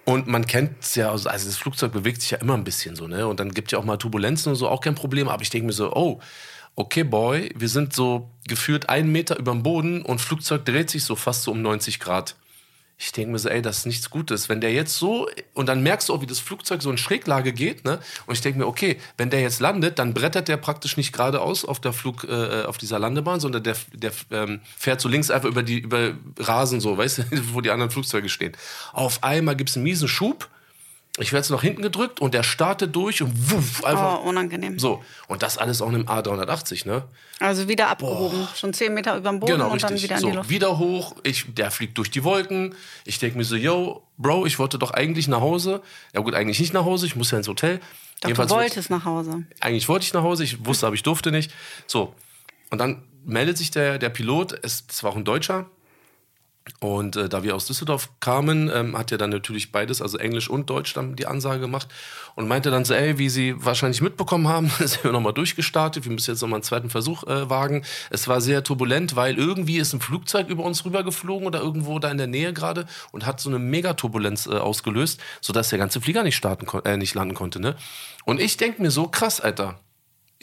Und 0.04 0.26
man 0.26 0.46
kennt 0.46 0.82
es 0.82 0.94
ja, 0.96 1.10
also 1.10 1.28
das 1.28 1.56
Flugzeug 1.56 1.92
bewegt 1.92 2.20
sich 2.20 2.32
ja 2.32 2.38
immer 2.38 2.54
ein 2.54 2.64
bisschen 2.64 2.94
so, 2.94 3.06
ne? 3.06 3.26
Und 3.26 3.40
dann 3.40 3.52
gibt 3.52 3.68
es 3.68 3.72
ja 3.72 3.78
auch 3.78 3.84
mal 3.84 3.96
Turbulenzen 3.96 4.52
und 4.52 4.56
so, 4.56 4.68
auch 4.68 4.80
kein 4.80 4.94
Problem. 4.94 5.28
Aber 5.28 5.42
ich 5.42 5.50
denke 5.50 5.66
mir 5.66 5.72
so, 5.72 5.92
oh, 5.94 6.20
okay, 6.76 7.04
Boy, 7.04 7.50
wir 7.56 7.68
sind 7.68 7.94
so 7.94 8.30
geführt 8.46 8.88
einen 8.88 9.10
Meter 9.10 9.38
über 9.38 9.52
dem 9.52 9.62
Boden 9.62 10.02
und 10.02 10.20
Flugzeug 10.20 10.64
dreht 10.64 10.90
sich 10.90 11.04
so 11.04 11.16
fast 11.16 11.44
so 11.44 11.52
um 11.52 11.62
90 11.62 12.00
Grad 12.00 12.36
ich 12.96 13.12
denke 13.12 13.32
mir 13.32 13.38
so, 13.38 13.48
ey, 13.48 13.60
das 13.60 13.78
ist 13.78 13.86
nichts 13.86 14.08
Gutes. 14.08 14.48
Wenn 14.48 14.60
der 14.60 14.72
jetzt 14.72 14.96
so, 14.96 15.28
und 15.52 15.68
dann 15.68 15.82
merkst 15.82 16.08
du 16.08 16.14
auch, 16.14 16.22
wie 16.22 16.26
das 16.26 16.38
Flugzeug 16.38 16.80
so 16.80 16.90
in 16.90 16.98
Schräglage 16.98 17.52
geht, 17.52 17.84
ne? 17.84 17.98
Und 18.26 18.34
ich 18.34 18.40
denke 18.40 18.60
mir, 18.60 18.66
okay, 18.66 18.98
wenn 19.16 19.30
der 19.30 19.40
jetzt 19.40 19.60
landet, 19.60 19.98
dann 19.98 20.14
brettert 20.14 20.46
der 20.46 20.56
praktisch 20.56 20.96
nicht 20.96 21.12
geradeaus 21.12 21.64
auf 21.64 21.80
der 21.80 21.92
Flug, 21.92 22.24
äh, 22.24 22.62
auf 22.62 22.78
dieser 22.78 22.98
Landebahn, 22.98 23.40
sondern 23.40 23.64
der, 23.64 23.76
der 23.92 24.12
ähm, 24.30 24.60
fährt 24.78 25.00
so 25.00 25.08
links 25.08 25.30
einfach 25.30 25.48
über 25.48 25.64
die, 25.64 25.80
über 25.80 26.14
Rasen 26.38 26.80
so, 26.80 26.96
weißt 26.98 27.18
du, 27.18 27.24
wo 27.52 27.60
die 27.60 27.70
anderen 27.70 27.90
Flugzeuge 27.90 28.28
stehen. 28.28 28.52
Auf 28.92 29.22
einmal 29.24 29.56
gibt 29.56 29.70
es 29.70 29.76
einen 29.76 29.84
miesen 29.84 30.08
Schub 30.08 30.48
ich 31.18 31.32
werde 31.32 31.42
es 31.42 31.50
nach 31.50 31.62
hinten 31.62 31.82
gedrückt 31.82 32.20
und 32.20 32.34
der 32.34 32.42
startet 32.42 32.94
durch 32.96 33.22
und 33.22 33.52
wuff, 33.52 33.84
einfach. 33.84 34.20
Oh, 34.24 34.28
unangenehm. 34.28 34.80
So. 34.80 35.04
Und 35.28 35.44
das 35.44 35.58
alles 35.58 35.80
auch 35.80 35.88
in 35.88 35.94
einem 35.94 36.08
A380, 36.08 36.88
ne? 36.88 37.04
Also 37.38 37.68
wieder 37.68 37.88
abgehoben. 37.88 38.38
Boah. 38.38 38.48
Schon 38.56 38.72
10 38.72 38.92
Meter 38.92 39.16
über 39.16 39.30
dem 39.30 39.38
Boden 39.38 39.52
genau, 39.52 39.66
und 39.66 39.74
richtig. 39.74 39.90
dann 39.90 40.02
wieder 40.02 40.14
in 40.16 40.20
so, 40.20 40.30
die 40.30 40.36
Luft. 40.36 40.50
Wieder 40.50 40.78
hoch. 40.78 41.14
Ich, 41.22 41.54
der 41.54 41.70
fliegt 41.70 41.96
durch 41.98 42.10
die 42.10 42.24
Wolken. 42.24 42.74
Ich 43.04 43.20
denke 43.20 43.38
mir 43.38 43.44
so, 43.44 43.54
yo, 43.54 44.02
Bro, 44.18 44.46
ich 44.46 44.58
wollte 44.58 44.76
doch 44.76 44.90
eigentlich 44.90 45.28
nach 45.28 45.40
Hause. 45.40 45.82
Ja 46.14 46.20
gut, 46.20 46.34
eigentlich 46.34 46.58
nicht 46.58 46.72
nach 46.72 46.84
Hause. 46.84 47.06
Ich 47.06 47.14
muss 47.14 47.30
ja 47.30 47.38
ins 47.38 47.46
Hotel. 47.46 47.78
Doch, 48.20 48.28
Jedenfalls 48.28 48.50
du 48.50 48.56
wolltest 48.56 48.90
nach 48.90 49.04
Hause. 49.04 49.44
Eigentlich 49.60 49.88
wollte 49.88 50.04
ich 50.04 50.14
nach 50.14 50.22
Hause. 50.22 50.42
Ich 50.42 50.66
wusste, 50.66 50.86
aber 50.86 50.94
ich 50.94 51.04
durfte 51.04 51.30
nicht. 51.30 51.52
So. 51.86 52.12
Und 52.70 52.78
dann 52.78 53.04
meldet 53.24 53.56
sich 53.56 53.70
der, 53.70 53.98
der 53.98 54.08
Pilot. 54.08 54.52
Es, 54.64 54.84
das 54.88 55.04
war 55.04 55.12
auch 55.12 55.16
ein 55.16 55.24
Deutscher 55.24 55.66
Und 56.80 57.16
äh, 57.16 57.28
da 57.28 57.42
wir 57.42 57.54
aus 57.54 57.66
Düsseldorf 57.66 58.08
kamen, 58.20 58.70
ähm, 58.72 58.96
hat 58.96 59.12
er 59.12 59.18
dann 59.18 59.30
natürlich 59.30 59.70
beides, 59.70 60.00
also 60.00 60.16
Englisch 60.16 60.48
und 60.48 60.70
Deutsch, 60.70 60.94
dann 60.94 61.14
die 61.14 61.26
Ansage 61.26 61.60
gemacht 61.60 61.88
und 62.36 62.48
meinte 62.48 62.70
dann 62.70 62.86
so, 62.86 62.94
ey, 62.94 63.18
wie 63.18 63.28
Sie 63.28 63.54
wahrscheinlich 63.58 64.00
mitbekommen 64.00 64.48
haben, 64.48 64.68
sind 64.78 65.04
wir 65.04 65.12
nochmal 65.12 65.34
durchgestartet, 65.34 66.04
wir 66.04 66.12
müssen 66.12 66.30
jetzt 66.30 66.40
nochmal 66.40 66.58
einen 66.58 66.62
zweiten 66.62 66.88
Versuch 66.88 67.24
äh, 67.24 67.50
wagen. 67.50 67.84
Es 68.08 68.28
war 68.28 68.40
sehr 68.40 68.64
turbulent, 68.64 69.14
weil 69.14 69.36
irgendwie 69.36 69.76
ist 69.76 69.92
ein 69.92 70.00
Flugzeug 70.00 70.48
über 70.48 70.64
uns 70.64 70.84
rübergeflogen 70.86 71.46
oder 71.46 71.60
irgendwo 71.60 71.98
da 71.98 72.10
in 72.10 72.18
der 72.18 72.28
Nähe 72.28 72.54
gerade 72.54 72.86
und 73.12 73.26
hat 73.26 73.40
so 73.40 73.50
eine 73.50 73.58
Megaturbulenz 73.58 74.46
äh, 74.46 74.54
ausgelöst, 74.54 75.20
sodass 75.42 75.68
der 75.68 75.78
ganze 75.78 76.00
Flieger 76.00 76.22
nicht, 76.22 76.36
starten 76.36 76.66
äh, 76.86 76.96
nicht 76.96 77.14
landen 77.14 77.34
konnte. 77.34 77.60
Ne? 77.60 77.76
Und 78.24 78.40
ich 78.40 78.56
denke 78.56 78.80
mir 78.80 78.90
so, 78.90 79.06
krass, 79.06 79.40
Alter, 79.40 79.78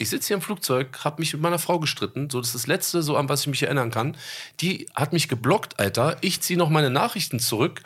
ich 0.02 0.10
sitze 0.10 0.28
hier 0.28 0.36
im 0.36 0.42
Flugzeug, 0.42 0.98
habe 1.04 1.20
mich 1.20 1.32
mit 1.32 1.40
meiner 1.40 1.58
Frau 1.58 1.78
gestritten. 1.78 2.28
So, 2.28 2.40
das 2.40 2.48
ist 2.48 2.54
das 2.54 2.66
Letzte, 2.66 3.02
so 3.02 3.16
an 3.16 3.28
was 3.28 3.42
ich 3.42 3.46
mich 3.46 3.62
erinnern 3.62 3.90
kann. 3.90 4.16
Die 4.60 4.86
hat 4.94 5.12
mich 5.12 5.28
geblockt, 5.28 5.78
Alter. 5.78 6.16
Ich 6.20 6.40
ziehe 6.40 6.58
noch 6.58 6.68
meine 6.68 6.90
Nachrichten 6.90 7.38
zurück. 7.38 7.82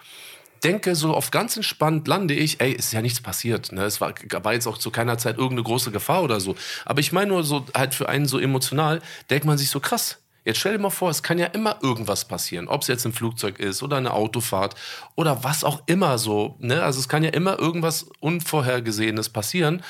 Denke 0.64 0.96
so 0.96 1.14
auf 1.14 1.30
ganz 1.30 1.54
entspannt 1.56 2.08
lande 2.08 2.34
ich, 2.34 2.60
ey, 2.60 2.72
ist 2.72 2.92
ja 2.92 3.02
nichts 3.02 3.20
passiert. 3.20 3.72
Ne? 3.72 3.84
Es 3.84 4.00
war, 4.00 4.14
war 4.42 4.54
jetzt 4.54 4.66
auch 4.66 4.78
zu 4.78 4.90
keiner 4.90 5.18
Zeit 5.18 5.36
irgendeine 5.36 5.64
große 5.64 5.90
Gefahr 5.90 6.22
oder 6.22 6.40
so. 6.40 6.56
Aber 6.86 7.00
ich 7.00 7.12
meine 7.12 7.28
nur 7.28 7.44
so 7.44 7.66
halt 7.74 7.94
für 7.94 8.08
einen 8.08 8.26
so 8.26 8.38
emotional, 8.38 9.02
denkt 9.28 9.44
man 9.44 9.58
sich 9.58 9.68
so 9.68 9.78
krass. 9.78 10.18
Jetzt 10.46 10.60
stell 10.60 10.72
dir 10.72 10.78
mal 10.78 10.90
vor, 10.90 11.10
es 11.10 11.22
kann 11.22 11.38
ja 11.38 11.46
immer 11.46 11.76
irgendwas 11.82 12.24
passieren. 12.24 12.68
Ob 12.68 12.82
es 12.82 12.88
jetzt 12.88 13.04
ein 13.04 13.12
Flugzeug 13.12 13.58
ist 13.58 13.82
oder 13.82 13.96
eine 13.96 14.12
Autofahrt 14.12 14.76
oder 15.16 15.44
was 15.44 15.64
auch 15.64 15.82
immer 15.86 16.18
so. 16.18 16.56
Ne? 16.60 16.82
Also 16.82 17.00
es 17.00 17.08
kann 17.08 17.24
ja 17.24 17.30
immer 17.30 17.58
irgendwas 17.58 18.06
Unvorhergesehenes 18.20 19.28
passieren. 19.28 19.82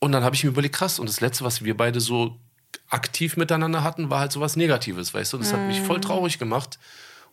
Und 0.00 0.12
dann 0.12 0.24
habe 0.24 0.34
ich 0.34 0.42
mir 0.42 0.50
überlegt, 0.50 0.74
krass, 0.74 0.98
und 0.98 1.08
das 1.08 1.20
Letzte, 1.20 1.44
was 1.44 1.62
wir 1.62 1.76
beide 1.76 2.00
so 2.00 2.36
aktiv 2.88 3.36
miteinander 3.36 3.84
hatten, 3.84 4.10
war 4.10 4.20
halt 4.20 4.32
so 4.32 4.40
was 4.40 4.56
Negatives, 4.56 5.14
weißt 5.14 5.32
du? 5.34 5.38
Das 5.38 5.52
hat 5.52 5.66
mich 5.66 5.80
voll 5.80 5.98
Mhm. 5.98 6.02
traurig 6.02 6.38
gemacht 6.38 6.78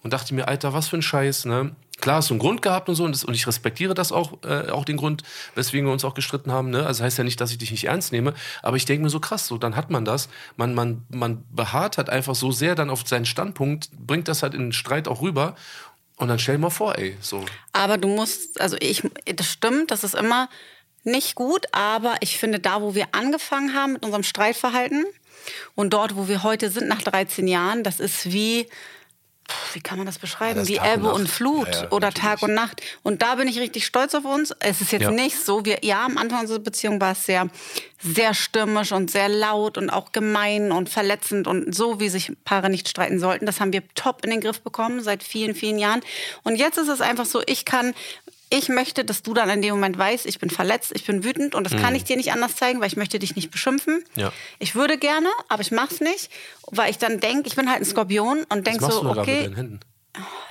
und 0.03 0.13
dachte 0.13 0.33
mir, 0.35 0.47
Alter, 0.47 0.73
was 0.73 0.87
für 0.87 0.97
ein 0.97 1.01
Scheiß, 1.01 1.45
ne? 1.45 1.75
Klar, 1.99 2.17
hast 2.17 2.29
du 2.29 2.35
einen 2.35 2.39
Grund 2.39 2.61
gehabt 2.61 2.89
und 2.89 2.95
so, 2.95 3.05
und, 3.05 3.13
das, 3.15 3.23
und 3.23 3.33
ich 3.33 3.47
respektiere 3.47 3.95
das 3.95 4.11
auch, 4.11 4.43
äh, 4.43 4.69
auch 4.69 4.85
den 4.85 4.97
Grund, 4.97 5.23
weswegen 5.55 5.87
wir 5.87 5.93
uns 5.93 6.05
auch 6.05 6.13
gestritten 6.13 6.51
haben, 6.51 6.69
ne? 6.69 6.85
Also 6.85 7.03
heißt 7.03 7.17
ja 7.17 7.23
nicht, 7.23 7.41
dass 7.41 7.49
ich 7.51 7.57
dich 7.57 7.71
nicht 7.71 7.85
ernst 7.85 8.11
nehme, 8.11 8.35
aber 8.61 8.77
ich 8.77 8.85
denke 8.85 9.03
mir 9.03 9.09
so 9.09 9.19
krass, 9.19 9.47
so, 9.47 9.57
dann 9.57 9.75
hat 9.75 9.89
man 9.89 10.05
das, 10.05 10.29
man, 10.57 10.75
man, 10.75 11.05
man 11.09 11.43
beharrt 11.49 11.97
halt 11.97 12.09
einfach 12.11 12.35
so 12.35 12.51
sehr 12.51 12.75
dann 12.75 12.91
auf 12.91 13.07
seinen 13.07 13.25
Standpunkt, 13.25 13.89
bringt 13.97 14.27
das 14.27 14.43
halt 14.43 14.53
in 14.53 14.61
den 14.61 14.73
Streit 14.73 15.07
auch 15.07 15.21
rüber 15.21 15.55
und 16.17 16.27
dann 16.27 16.37
stell 16.37 16.55
dir 16.57 16.61
mal 16.61 16.69
vor, 16.69 16.97
ey, 16.99 17.17
so. 17.19 17.43
Aber 17.73 17.97
du 17.97 18.07
musst, 18.07 18.61
also 18.61 18.77
ich, 18.79 19.01
das 19.25 19.47
stimmt, 19.47 19.89
das 19.89 20.03
ist 20.03 20.13
immer 20.13 20.49
nicht 21.07 21.35
gut, 21.35 21.65
aber 21.71 22.15
ich 22.21 22.37
finde, 22.37 22.59
da, 22.59 22.81
wo 22.81 22.95
wir 22.95 23.07
angefangen 23.13 23.73
haben 23.73 23.93
mit 23.93 24.03
unserem 24.03 24.23
Streitverhalten 24.23 25.05
und 25.75 25.93
dort, 25.93 26.15
wo 26.15 26.27
wir 26.27 26.43
heute 26.43 26.69
sind, 26.69 26.87
nach 26.87 27.01
13 27.01 27.47
Jahren, 27.47 27.83
das 27.83 27.99
ist 27.99 28.31
wie, 28.31 28.67
wie 29.73 29.79
kann 29.79 29.97
man 29.97 30.05
das 30.05 30.19
beschreiben? 30.19 30.57
Ja, 30.57 30.63
ist 30.63 30.69
wie 30.69 30.75
Tag 30.75 30.85
und 30.85 30.93
Ebbe 30.93 31.13
und 31.13 31.23
Nacht. 31.23 31.31
Flut 31.31 31.67
Ja, 31.67 31.81
ja, 31.83 31.91
oder 31.91 32.07
natürlich. 32.07 32.23
Tag 32.23 32.43
und 32.43 32.53
Nacht. 32.53 32.81
Und 33.03 33.21
da 33.21 33.35
bin 33.35 33.47
ich 33.47 33.59
richtig 33.59 33.85
stolz 33.85 34.13
auf 34.13 34.25
uns. 34.25 34.53
Es 34.59 34.81
ist 34.81 34.91
jetzt 34.91 35.09
nicht 35.09 35.43
so, 35.43 35.63
wir, 35.65 35.79
ja, 35.83 36.05
am 36.05 36.17
Anfang 36.17 36.41
unserer 36.41 36.59
Beziehung 36.59 36.99
war 36.99 37.13
es 37.13 37.25
sehr, 37.25 37.47
sehr 37.99 38.33
stürmisch 38.33 38.91
und 38.91 39.09
sehr 39.09 39.29
laut 39.29 39.77
und 39.77 39.89
auch 39.89 40.11
gemein 40.11 40.71
und 40.71 40.89
verletzend 40.89 41.47
und 41.47 41.73
so, 41.73 41.99
wie 41.99 42.09
sich 42.09 42.31
Paare 42.43 42.69
nicht 42.69 42.89
streiten 42.89 43.19
sollten. 43.19 43.45
Das 43.45 43.59
haben 43.59 43.71
wir 43.73 43.83
top 43.95 44.23
in 44.25 44.31
den 44.31 44.41
Griff 44.41 44.61
bekommen 44.61 45.01
seit 45.01 45.23
vielen, 45.23 45.55
vielen 45.55 45.79
Jahren. 45.79 46.01
Und 46.43 46.57
jetzt 46.57 46.77
ist 46.77 46.89
es 46.89 47.01
einfach 47.01 47.25
so, 47.25 47.41
ich 47.45 47.63
kann 47.63 47.93
ich 48.49 48.69
möchte, 48.69 49.03
dass 49.03 49.23
du 49.23 49.33
dann 49.33 49.49
in 49.49 49.61
dem 49.61 49.75
Moment 49.75 49.97
weißt, 49.97 50.25
ich 50.25 50.39
bin 50.39 50.49
verletzt, 50.49 50.91
ich 50.95 51.05
bin 51.05 51.23
wütend 51.23 51.53
und 51.55 51.63
das 51.65 51.75
kann 51.81 51.95
ich 51.95 52.03
dir 52.05 52.15
nicht 52.17 52.31
anders 52.31 52.55
zeigen, 52.55 52.79
weil 52.79 52.87
ich 52.87 52.95
möchte 52.97 53.19
dich 53.19 53.35
nicht 53.35 53.51
beschimpfen. 53.51 54.03
Mhm. 54.15 54.21
Ja. 54.21 54.33
Ich 54.59 54.75
würde 54.75 54.97
gerne, 54.97 55.27
aber 55.49 55.61
ich 55.61 55.71
mach's 55.71 55.99
nicht, 55.99 56.29
weil 56.71 56.89
ich 56.89 56.97
dann 56.97 57.19
denke, 57.19 57.47
ich 57.47 57.55
bin 57.55 57.69
halt 57.69 57.81
ein 57.81 57.85
Skorpion 57.85 58.45
und 58.49 58.65
denk 58.67 58.79
so, 58.81 59.01
du 59.01 59.09
mit 59.09 59.17
okay, 59.17 59.43
deinen 59.43 59.55
Händen? 59.55 59.79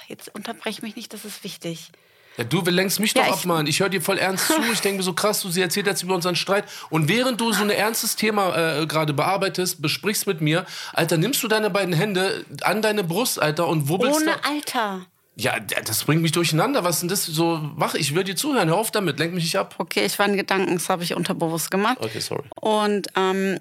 jetzt 0.09 0.33
unterbrech 0.35 0.83
mich 0.83 0.95
nicht, 0.97 1.13
das 1.13 1.25
ist 1.25 1.43
wichtig. 1.43 1.91
Ja, 2.37 2.45
du 2.45 2.61
lenkst 2.61 3.01
mich 3.01 3.15
Ja, 3.15 3.23
doch 3.23 3.29
ich- 3.29 3.41
ab, 3.41 3.45
Mann. 3.47 3.67
Ich 3.67 3.81
höre 3.81 3.89
dir 3.89 4.03
voll 4.03 4.19
ernst 4.19 4.49
zu. 4.49 4.53
Ich 4.71 4.81
denke 4.83 4.99
mir 4.99 5.03
so 5.03 5.15
krass, 5.15 5.41
du 5.41 5.49
sie 5.49 5.63
erzählt 5.63 5.87
jetzt 5.87 6.03
über 6.03 6.15
unseren 6.15 6.37
Streit. 6.37 6.65
Und 6.91 7.09
während 7.09 7.41
du 7.41 7.51
so 7.53 7.63
ein 7.63 7.71
ernstes 7.71 8.15
Thema 8.15 8.55
äh, 8.83 8.87
gerade 8.87 9.15
bearbeitest, 9.15 9.81
besprichst 9.81 10.27
mit 10.27 10.43
mir, 10.43 10.67
Alter, 10.93 11.17
nimmst 11.17 11.43
du 11.43 11.49
deine 11.49 11.71
beiden 11.71 11.95
Hände 11.95 12.45
an 12.61 12.83
deine 12.83 13.05
Brust, 13.05 13.41
Alter, 13.41 13.67
und 13.69 13.89
wubbelst 13.89 14.21
Ohne 14.21 14.37
da. 14.43 14.49
Alter. 14.51 15.07
Ja, 15.39 15.61
das 15.61 16.05
bringt 16.05 16.23
mich 16.23 16.33
durcheinander. 16.33 16.83
Was 16.83 17.01
denn 17.01 17.11
das 17.11 17.27
so? 17.27 17.61
Mach, 17.77 17.95
ich 17.95 18.15
will 18.15 18.25
dir 18.25 18.37
zuhören. 18.37 18.69
Hör 18.69 18.79
auf 18.79 18.91
damit. 18.91 19.19
Lenk 19.19 19.35
mich 19.35 19.45
nicht 19.45 19.57
ab. 19.57 19.75
Okay, 19.77 20.07
ich 20.07 20.19
war 20.19 20.27
in 20.27 20.37
Gedanken, 20.37 20.75
das 20.75 20.89
habe 20.89 21.03
ich 21.05 21.15
unterbewusst 21.15 21.71
gemacht. 21.71 21.99
Okay, 22.01 22.21
sorry. 22.21 22.45
Und 22.59 23.09
ähm, 23.17 23.61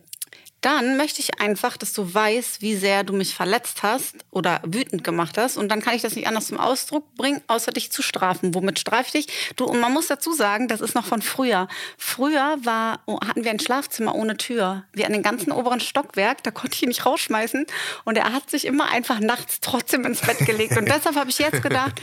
dann 0.66 0.98
möchte 0.98 1.22
ich 1.22 1.40
einfach, 1.40 1.78
dass 1.78 1.94
du 1.94 2.12
weißt, 2.12 2.64
wie 2.64 2.76
sehr 2.76 3.04
du 3.04 3.14
mich 3.14 3.36
verletzt 3.36 3.84
hast 3.84 4.16
oder 4.32 4.62
wütend 4.66 5.04
gemacht 5.04 5.38
hast. 5.38 5.58
Und 5.58 5.70
dann 5.70 5.80
kann 5.80 5.94
ich 5.94 6.02
das 6.02 6.16
nicht 6.16 6.28
anders 6.28 6.48
zum 6.48 6.60
Ausdruck 6.60 7.14
bringen, 7.14 7.40
außer 7.46 7.72
dich 7.72 7.92
zu 7.92 8.02
strafen. 8.02 8.56
Womit 8.56 8.80
strafe 8.80 9.06
ich 9.06 9.26
dich? 9.26 9.54
Du, 9.58 9.66
und 9.66 9.80
man 9.80 9.94
muss 9.94 10.08
dazu 10.08 10.34
sagen, 10.34 10.68
das 10.68 10.82
ist 10.82 10.96
noch 10.96 11.06
von 11.06 11.22
früher. 11.22 11.68
Früher 12.00 12.58
war, 12.64 13.02
oh, 13.06 13.20
hatten 13.22 13.44
wir 13.44 13.52
ein 13.52 13.60
Schlafzimmer 13.60 14.16
ohne 14.16 14.38
Tür. 14.38 14.86
Wir 14.92 15.06
an 15.06 15.14
den 15.14 15.22
ganzen 15.22 15.52
oberen 15.52 15.80
Stockwerk, 15.80 16.42
da 16.42 16.50
konnte 16.50 16.74
ich 16.74 16.82
ihn 16.82 16.90
nicht 16.90 17.06
rausschmeißen. 17.06 17.68
Und 18.04 18.18
er 18.18 18.34
hat 18.34 18.50
sich 18.50 18.66
immer 18.66 18.90
einfach 18.90 19.20
nachts 19.20 19.60
trotzdem 19.60 20.04
ins 20.04 20.22
Bett 20.22 20.40
gelegt. 20.48 20.76
Und 20.78 20.86
deshalb 20.86 21.16
habe 21.16 21.30
ich 21.30 21.38
jetzt 21.38 21.62
gedacht, 21.62 22.02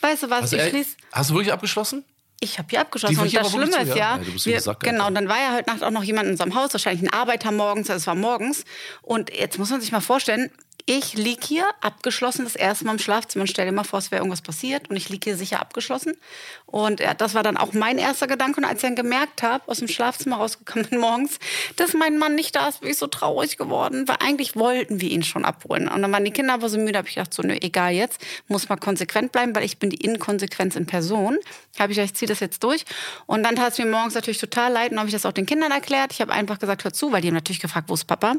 weißt 0.00 0.22
du 0.22 0.30
was, 0.30 0.40
Also, 0.40 0.56
ich 0.56 0.62
schließe 0.62 0.96
hast 1.12 1.28
du 1.28 1.34
wirklich 1.34 1.52
abgeschlossen? 1.52 2.04
Ich 2.40 2.58
habe 2.58 2.68
hier 2.70 2.80
abgeschlossen. 2.80 3.16
Die 3.16 3.20
Und 3.20 3.34
das 3.34 3.50
Schlimme 3.50 3.82
ist 3.82 3.96
ja? 3.96 4.18
ja, 4.18 4.20
wir, 4.44 4.60
Sack, 4.60 4.80
genau, 4.80 5.06
und 5.08 5.14
dann 5.14 5.28
war 5.28 5.38
ja 5.38 5.54
heute 5.54 5.70
Nacht 5.70 5.82
auch 5.82 5.90
noch 5.90 6.02
jemand 6.02 6.26
in 6.26 6.32
unserem 6.32 6.54
Haus, 6.54 6.72
wahrscheinlich 6.72 7.02
ein 7.02 7.12
Arbeiter 7.12 7.50
morgens, 7.52 7.90
also 7.90 8.02
es 8.02 8.06
war 8.06 8.14
morgens. 8.14 8.64
Und 9.02 9.34
jetzt 9.34 9.58
muss 9.58 9.70
man 9.70 9.80
sich 9.80 9.92
mal 9.92 10.00
vorstellen, 10.00 10.50
ich 10.86 11.14
lieg 11.14 11.44
hier 11.44 11.66
abgeschlossen 11.80 12.44
das 12.44 12.56
erste 12.56 12.84
Mal 12.84 12.92
im 12.92 12.98
Schlafzimmer 12.98 13.42
und 13.42 13.48
stell 13.48 13.70
dir 13.70 13.84
vor, 13.84 13.98
es 13.98 14.10
wäre 14.10 14.20
irgendwas 14.20 14.42
passiert 14.42 14.88
und 14.88 14.96
ich 14.96 15.08
lieg 15.08 15.24
hier 15.24 15.36
sicher 15.36 15.60
abgeschlossen. 15.60 16.16
Und 16.66 17.00
ja, 17.00 17.14
das 17.14 17.34
war 17.34 17.42
dann 17.42 17.56
auch 17.56 17.72
mein 17.72 17.98
erster 17.98 18.26
Gedanke. 18.26 18.60
Und 18.60 18.64
als 18.64 18.76
ich 18.76 18.82
dann 18.82 18.96
gemerkt 18.96 19.42
habe, 19.42 19.64
aus 19.68 19.78
dem 19.78 19.88
Schlafzimmer 19.88 20.36
rausgekommen 20.36 20.88
morgens, 21.00 21.38
dass 21.76 21.94
mein 21.94 22.18
Mann 22.18 22.34
nicht 22.34 22.56
da 22.56 22.68
ist, 22.68 22.80
bin 22.80 22.90
ich 22.90 22.98
so 22.98 23.06
traurig 23.06 23.56
geworden, 23.56 24.06
weil 24.08 24.16
eigentlich 24.20 24.56
wollten 24.56 25.00
wir 25.00 25.10
ihn 25.10 25.22
schon 25.22 25.44
abholen. 25.44 25.88
Und 25.88 26.02
dann 26.02 26.12
waren 26.12 26.24
die 26.24 26.30
Kinder 26.30 26.54
aber 26.54 26.68
so 26.68 26.78
müde, 26.78 26.98
habe 26.98 27.08
ich 27.08 27.14
gedacht, 27.14 27.32
so, 27.32 27.42
nö, 27.42 27.56
egal 27.60 27.92
jetzt, 27.92 28.20
muss 28.48 28.68
mal 28.68 28.76
konsequent 28.76 29.32
bleiben, 29.32 29.54
weil 29.54 29.64
ich 29.64 29.78
bin 29.78 29.90
die 29.90 30.04
Inkonsequenz 30.04 30.76
in 30.76 30.86
Person. 30.86 31.38
Habe 31.78 31.92
ich 31.92 31.98
gesagt, 31.98 32.12
ich 32.12 32.18
ziehe 32.18 32.28
das 32.28 32.40
jetzt 32.40 32.62
durch. 32.64 32.84
Und 33.26 33.42
dann 33.42 33.56
tat 33.56 33.72
es 33.72 33.78
mir 33.78 33.86
morgens 33.86 34.14
natürlich 34.14 34.38
total 34.38 34.72
leid 34.72 34.92
und 34.92 34.98
habe 34.98 35.08
ich 35.08 35.14
das 35.14 35.26
auch 35.26 35.32
den 35.32 35.46
Kindern 35.46 35.70
erklärt. 35.70 36.12
Ich 36.12 36.20
habe 36.20 36.32
einfach 36.32 36.58
gesagt, 36.58 36.84
hör 36.84 36.92
zu, 36.92 37.12
weil 37.12 37.22
die 37.22 37.28
haben 37.28 37.34
natürlich 37.34 37.60
gefragt, 37.60 37.88
wo 37.88 37.94
ist 37.94 38.04
Papa? 38.04 38.36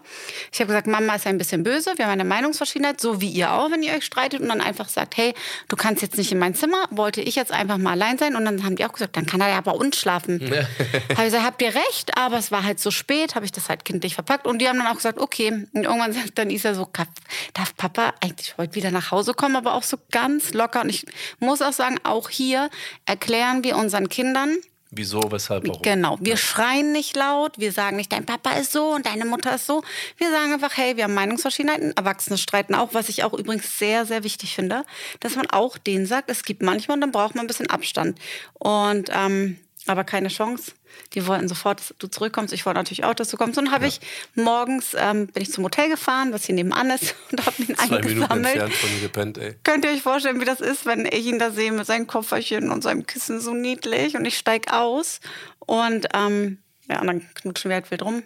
Ich 0.52 0.60
habe 0.60 0.68
gesagt, 0.68 0.88
Mama 0.88 1.16
ist 1.16 1.28
ein 1.28 1.38
bisschen 1.38 1.64
böse, 1.64 1.94
wir 1.98 2.06
haben 2.06 2.12
eine 2.12 2.26
Meinungsverschiedenheit, 2.30 3.02
so 3.02 3.20
wie 3.20 3.30
ihr 3.30 3.52
auch, 3.52 3.70
wenn 3.72 3.84
ihr 3.84 3.94
euch 3.94 4.06
streitet. 4.06 4.40
Und 4.40 4.48
dann 4.48 4.62
einfach 4.62 4.88
sagt, 4.88 5.18
hey, 5.18 5.34
du 5.68 5.76
kannst 5.76 6.02
jetzt 6.02 6.18
nicht 6.18 6.32
in 6.32 6.40
mein 6.40 6.56
Zimmer, 6.56 6.86
wollte 6.92 7.22
ich 7.22 7.36
jetzt 7.36 7.52
einfach 7.52 7.78
mal 7.78 7.92
allein 7.92 8.18
sein. 8.18 8.36
Und 8.38 8.46
dann 8.46 8.64
haben 8.64 8.78
die 8.78 8.86
auch 8.86 8.94
gesagt, 8.94 9.18
dann 9.18 9.26
kann 9.26 9.42
er 9.42 9.50
ja 9.50 9.60
bei 9.62 9.72
uns 9.72 9.98
schlafen. 9.98 10.40
habe 10.40 10.68
ich 11.10 11.18
gesagt, 11.26 11.44
habt 11.44 11.62
ihr 11.62 11.76
recht, 11.76 12.18
aber 12.18 12.38
es 12.38 12.52
war 12.52 12.64
halt 12.64 12.80
so 12.80 12.92
spät, 12.92 13.36
habe 13.36 13.44
ich 13.46 13.52
das 13.52 13.68
halt 13.68 13.84
kindlich 13.84 14.14
verpackt. 14.16 14.48
Und 14.48 14.60
die 14.60 14.70
haben 14.70 14.78
dann 14.78 14.88
auch 14.88 14.96
gesagt, 14.96 15.20
okay. 15.20 15.68
Und 15.74 15.84
irgendwann 15.84 16.14
sagt 16.14 16.38
dann 16.38 16.50
Isa 16.50 16.74
so, 16.74 16.86
"Ka- 16.86 17.08
darf 17.54 17.76
Papa 17.76 18.14
eigentlich 18.22 18.56
heute 18.58 18.76
wieder 18.76 18.92
nach 18.92 19.12
Hause 19.12 19.34
kommen, 19.34 19.56
aber 19.56 19.74
auch 19.74 19.84
so 19.84 19.98
ganz 20.12 20.54
locker. 20.54 20.82
Und 20.82 20.90
ich 20.90 21.06
muss 21.40 21.62
auch 21.62 21.74
sagen, 21.74 21.98
auch 22.04 22.30
hier 22.30 22.70
erklären 23.06 23.64
wir 23.64 23.76
unseren 23.76 24.08
Kindern, 24.10 24.56
Wieso, 24.92 25.22
weshalb, 25.32 25.68
warum? 25.68 25.82
Genau. 25.84 26.18
Wir 26.20 26.36
schreien 26.36 26.92
nicht 26.92 27.16
laut. 27.16 27.60
Wir 27.60 27.72
sagen 27.72 27.98
nicht, 27.98 28.12
dein 28.12 28.26
Papa 28.26 28.54
ist 28.54 28.72
so 28.72 28.96
und 28.96 29.06
deine 29.06 29.26
Mutter 29.26 29.54
ist 29.54 29.68
so. 29.68 29.84
Wir 30.18 30.32
sagen 30.32 30.54
einfach, 30.54 30.76
hey, 30.78 30.98
wir 30.98 31.04
haben 31.04 31.14
Meinungsverschiedenheiten. 31.14 31.96
Erwachsene 31.96 32.40
streiten 32.40 32.74
auch, 32.74 32.94
was 32.94 33.08
ich 33.08 33.24
auch 33.24 33.34
übrigens 33.34 33.78
sehr, 33.78 34.08
sehr 34.08 34.24
wichtig 34.24 34.56
finde, 34.56 34.84
dass 35.20 35.36
man 35.36 35.48
auch 35.48 35.78
denen 35.78 36.08
sagt, 36.08 36.32
es 36.32 36.44
gibt 36.44 36.64
manchmal 36.64 36.96
und 36.96 37.02
dann 37.02 37.12
braucht 37.12 37.36
man 37.36 37.46
ein 37.46 37.48
bisschen 37.48 37.70
Abstand. 37.70 38.18
Und, 38.56 39.10
ähm, 39.14 39.60
aber 39.86 40.04
keine 40.04 40.30
Chance. 40.30 40.72
Die 41.14 41.26
wollten 41.26 41.48
sofort, 41.48 41.80
dass 41.80 41.94
du 41.98 42.08
zurückkommst. 42.08 42.54
Ich 42.54 42.66
wollte 42.66 42.80
natürlich 42.80 43.04
auch, 43.04 43.14
dass 43.14 43.30
du 43.30 43.38
kommst. 43.38 43.58
Und 43.58 43.66
dann 43.66 43.74
habe 43.74 43.88
ich 43.88 44.00
morgens, 44.36 44.96
ähm, 44.98 45.28
bin 45.28 45.44
ich 45.44 45.52
zum 45.52 45.64
Hotel 45.64 45.90
gefahren, 45.90 46.34
was 46.34 46.46
hier 46.46 46.56
nebenan 46.56 46.90
ist, 46.92 47.16
und 47.32 47.46
habe 47.46 47.56
ihn 47.62 47.76
Zwei 47.76 48.00
Minuten 48.00 48.24
eingesammelt. 48.24 48.46
entfernt 48.48 48.74
von 48.74 48.94
mir 48.94 49.02
gepennt, 49.02 49.38
ey. 49.38 49.56
Könnt 49.64 49.86
ihr 49.86 49.92
euch 49.92 50.02
vorstellen, 50.02 50.40
wie 50.40 50.46
das 50.46 50.62
ist, 50.62 50.86
wenn 50.86 51.06
ich 51.06 51.26
ihn 51.26 51.40
da 51.40 51.52
sehe 51.52 51.72
mit 51.72 51.86
seinem 51.86 52.08
Kopferchen 52.08 52.70
und 52.72 52.84
seinem 52.84 53.06
Kissen 53.06 53.42
so 53.42 53.54
niedlich 53.54 54.16
und 54.16 54.26
ich 54.26 54.38
steig 54.38 54.72
aus 54.72 55.20
und 55.60 56.08
ähm, 56.14 56.60
ja, 56.90 57.02
und 57.02 57.08
dann 57.08 57.34
knutschen 57.36 57.70
wir 57.70 57.76
halt 57.76 57.92
wild 57.92 58.02
rum, 58.02 58.24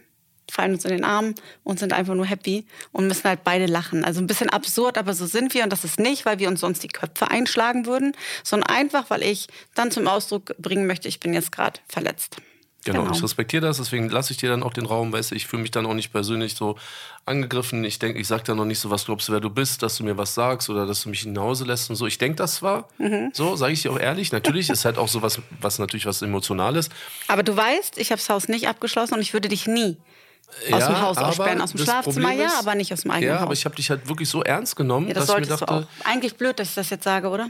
fallen 0.49 0.73
uns 0.73 0.85
in 0.85 0.91
den 0.91 1.03
Arm 1.03 1.35
und 1.63 1.79
sind 1.79 1.93
einfach 1.93 2.15
nur 2.15 2.25
happy 2.25 2.65
und 2.91 3.07
müssen 3.07 3.25
halt 3.25 3.43
beide 3.43 3.65
lachen. 3.65 4.05
Also 4.05 4.21
ein 4.21 4.27
bisschen 4.27 4.49
absurd, 4.49 4.97
aber 4.97 5.13
so 5.13 5.25
sind 5.25 5.53
wir 5.53 5.63
und 5.63 5.69
das 5.71 5.83
ist 5.83 5.99
nicht, 5.99 6.25
weil 6.25 6.39
wir 6.39 6.47
uns 6.47 6.61
sonst 6.61 6.83
die 6.83 6.87
Köpfe 6.87 7.29
einschlagen 7.29 7.85
würden, 7.85 8.13
sondern 8.43 8.69
einfach, 8.69 9.09
weil 9.09 9.23
ich 9.23 9.47
dann 9.75 9.91
zum 9.91 10.07
Ausdruck 10.07 10.55
bringen 10.57 10.87
möchte, 10.87 11.07
ich 11.07 11.19
bin 11.19 11.33
jetzt 11.33 11.51
gerade 11.51 11.79
verletzt. 11.87 12.37
Genau, 12.85 13.09
ich 13.11 13.23
respektiere 13.23 13.65
das, 13.65 13.77
deswegen 13.77 14.09
lasse 14.09 14.31
ich 14.33 14.37
dir 14.37 14.49
dann 14.49 14.61
auch 14.63 14.73
den 14.73 14.85
Raum, 14.85 15.13
weißt 15.13 15.31
du, 15.31 15.35
ich 15.35 15.47
fühle 15.47 15.61
mich 15.61 15.71
dann 15.71 15.85
auch 15.85 15.93
nicht 15.93 16.11
persönlich 16.11 16.55
so 16.55 16.75
angegriffen. 17.25 17.83
Ich 17.83 17.99
denke, 17.99 18.19
ich 18.19 18.27
sage 18.27 18.43
dann 18.43 18.57
noch 18.57 18.65
nicht 18.65 18.79
so, 18.79 18.89
was 18.89 19.05
glaubst 19.05 19.27
du, 19.29 19.31
wer 19.33 19.39
du 19.39 19.49
bist, 19.49 19.81
dass 19.83 19.95
du 19.97 20.03
mir 20.03 20.17
was 20.17 20.33
sagst 20.33 20.69
oder 20.69 20.85
dass 20.85 21.03
du 21.03 21.09
mich 21.09 21.25
nach 21.25 21.41
Hause 21.43 21.63
lässt 21.65 21.89
und 21.89 21.95
so. 21.95 22.05
Ich 22.07 22.17
denke 22.17 22.35
das 22.37 22.55
zwar, 22.55 22.87
Mhm. 22.97 23.29
so, 23.33 23.55
sage 23.55 23.73
ich 23.73 23.81
dir 23.83 23.91
auch 23.91 23.99
ehrlich. 23.99 24.31
Natürlich 24.31 24.69
ist 24.69 24.85
halt 24.85 24.97
auch 24.97 25.07
so 25.07 25.21
was, 25.21 25.39
was 25.61 25.79
natürlich 25.79 26.05
was 26.05 26.21
Emotionales. 26.21 26.89
Aber 27.27 27.43
du 27.43 27.55
weißt, 27.55 27.97
ich 27.97 28.11
habe 28.11 28.19
das 28.19 28.29
Haus 28.29 28.47
nicht 28.47 28.67
abgeschlossen 28.67 29.13
und 29.15 29.21
ich 29.21 29.33
würde 29.33 29.47
dich 29.49 29.65
nie 29.67 29.97
aus 30.71 30.81
Ja, 30.81 30.87
dem 30.87 31.01
Haus 31.01 31.17
aussperren. 31.17 31.61
Aus 31.61 31.71
dem 31.71 31.79
Schlafzimmer 31.79 32.27
Problem 32.27 32.39
ja, 32.41 32.45
ist- 32.47 32.59
aber 32.59 32.75
nicht 32.75 32.91
aus 32.93 33.01
dem 33.01 33.11
eigenen 33.11 33.29
Ja, 33.29 33.35
Haus. 33.37 33.43
aber 33.43 33.53
ich 33.53 33.65
habe 33.65 33.75
dich 33.75 33.89
halt 33.89 34.07
wirklich 34.07 34.29
so 34.29 34.43
ernst 34.43 34.75
genommen, 34.75 35.07
ja, 35.07 35.13
das 35.13 35.27
dass 35.27 35.35
ich 35.35 35.39
mir 35.41 35.45
solltest 35.47 35.69
dachte, 35.69 35.87
du 36.01 36.01
auch. 36.03 36.05
Eigentlich 36.11 36.35
blöd, 36.35 36.59
dass 36.59 36.69
ich 36.69 36.75
das 36.75 36.89
jetzt 36.89 37.05
sage, 37.05 37.29
oder? 37.29 37.49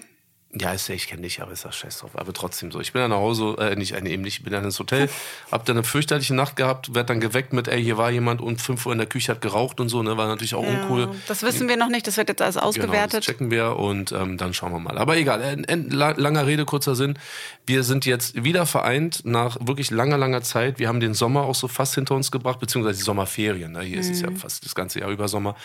Ja, 0.55 0.71
ist 0.71 0.87
ja, 0.87 0.93
ich 0.93 1.07
kenne 1.07 1.23
dich, 1.23 1.41
aber 1.41 1.51
ist 1.51 1.65
das 1.65 1.75
scheiß 1.75 1.97
drauf. 1.97 2.11
Aber 2.13 2.31
trotzdem 2.31 2.71
so. 2.71 2.79
Ich 2.79 2.93
bin 2.93 3.01
dann 3.01 3.09
nach 3.09 3.17
Hause, 3.17 3.55
äh, 3.57 3.75
nicht, 3.75 3.93
äh, 3.93 4.07
eben 4.07 4.21
nicht, 4.21 4.37
ich 4.37 4.43
bin 4.43 4.53
dann 4.53 4.63
ins 4.63 4.77
Hotel, 4.77 5.09
hab 5.51 5.65
dann 5.65 5.77
eine 5.77 5.83
fürchterliche 5.83 6.35
Nacht 6.35 6.55
gehabt, 6.55 6.93
werd 6.93 7.09
dann 7.09 7.19
geweckt 7.19 7.53
mit, 7.53 7.67
ey, 7.67 7.81
hier 7.83 7.97
war 7.97 8.11
jemand 8.11 8.39
und 8.39 8.61
5 8.61 8.85
Uhr 8.85 8.91
in 8.91 8.99
der 8.99 9.07
Küche 9.07 9.31
hat 9.31 9.41
geraucht 9.41 9.79
und 9.79 9.89
so, 9.89 10.03
ne, 10.03 10.15
war 10.15 10.27
natürlich 10.27 10.53
auch 10.53 10.61
uncool. 10.61 11.09
Das 11.27 11.41
wissen 11.41 11.67
wir 11.67 11.75
noch 11.75 11.89
nicht, 11.89 12.05
das 12.05 12.17
wird 12.17 12.29
jetzt 12.29 12.39
alles 12.41 12.53
Genau, 12.55 12.67
das 12.67 12.77
ausgewertet. 12.77 13.23
checken 13.23 13.49
wir 13.49 13.77
und 13.77 14.11
ähm, 14.11 14.37
dann 14.37 14.53
schauen 14.53 14.71
wir 14.73 14.79
mal. 14.79 14.99
Aber 14.99 15.17
egal, 15.17 15.41
äh, 15.41 15.75
la- 15.89 16.11
langer 16.17 16.45
Rede, 16.45 16.65
kurzer 16.65 16.93
Sinn. 16.95 17.17
Wir 17.65 17.81
sind 17.83 18.05
jetzt 18.05 18.43
wieder 18.43 18.67
vereint 18.67 19.21
nach 19.25 19.57
wirklich 19.59 19.89
langer, 19.89 20.19
langer 20.19 20.43
Zeit. 20.43 20.77
Wir 20.77 20.87
haben 20.87 20.99
den 20.99 21.15
Sommer 21.15 21.45
auch 21.45 21.55
so 21.55 21.67
fast 21.67 21.95
hinter 21.95 22.13
uns 22.13 22.29
gebracht, 22.29 22.59
beziehungsweise 22.59 22.97
die 22.99 23.03
Sommerferien. 23.03 23.71
Ne? 23.71 23.81
Hier 23.81 23.99
ist 23.99 24.11
es 24.11 24.21
ja 24.21 24.29
Mhm. 24.29 24.37
fast 24.37 24.65
das 24.65 24.75
ganze 24.75 24.99
Jahr 24.99 25.09
über 25.09 25.27
Sommer. 25.27 25.55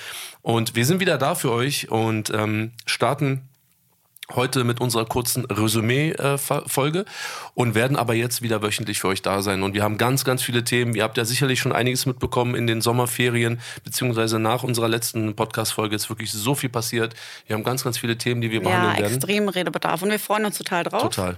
Und 0.40 0.76
wir 0.76 0.87
sind 0.87 1.00
wieder 1.00 1.18
da 1.18 1.35
für 1.35 1.52
euch 1.52 1.90
und 1.90 2.30
ähm, 2.30 2.73
starten 2.87 3.48
heute 4.35 4.65
mit 4.65 4.81
unserer 4.81 5.07
kurzen 5.07 5.45
Resümee-Folge 5.47 7.05
und 7.55 7.75
werden 7.75 7.97
aber 7.97 8.15
jetzt 8.15 8.43
wieder 8.43 8.63
wöchentlich 8.63 9.01
für 9.01 9.09
euch 9.09 9.23
da 9.23 9.43
sein. 9.43 9.63
Und 9.63 9.75
wir 9.75 9.83
haben 9.83 9.99
ganz, 9.99 10.25
ganz 10.25 10.43
viele 10.43 10.65
Themen. 10.65 10.95
Ihr 10.95 11.03
habt 11.03 11.17
ja 11.17 11.25
sicherlich 11.25 11.61
schon 11.61 11.73
einiges 11.73 12.07
mitbekommen 12.07 12.55
in 12.55 12.67
den 12.67 12.81
Sommerferien, 12.81 13.61
beziehungsweise 13.85 14.39
nach 14.39 14.63
unserer 14.63 14.89
letzten 14.89 15.35
Podcast-Folge 15.35 15.97
ist 15.97 16.11
wirklich 16.11 16.31
so 16.31 16.55
viel 16.55 16.69
passiert. 16.69 17.15
Wir 17.47 17.55
haben 17.55 17.65
ganz, 17.65 17.85
ganz 17.85 17.99
viele 17.99 18.19
Themen, 18.19 18.41
die 18.41 18.51
wir 18.51 18.61
ja, 18.63 18.69
behandeln 18.69 18.99
werden. 18.99 19.15
extrem 19.15 19.49
Redebedarf 19.49 20.03
und 20.03 20.11
wir 20.11 20.19
freuen 20.19 20.45
uns 20.45 20.59
total 20.59 20.85
drauf. 20.85 21.03
Total. 21.03 21.37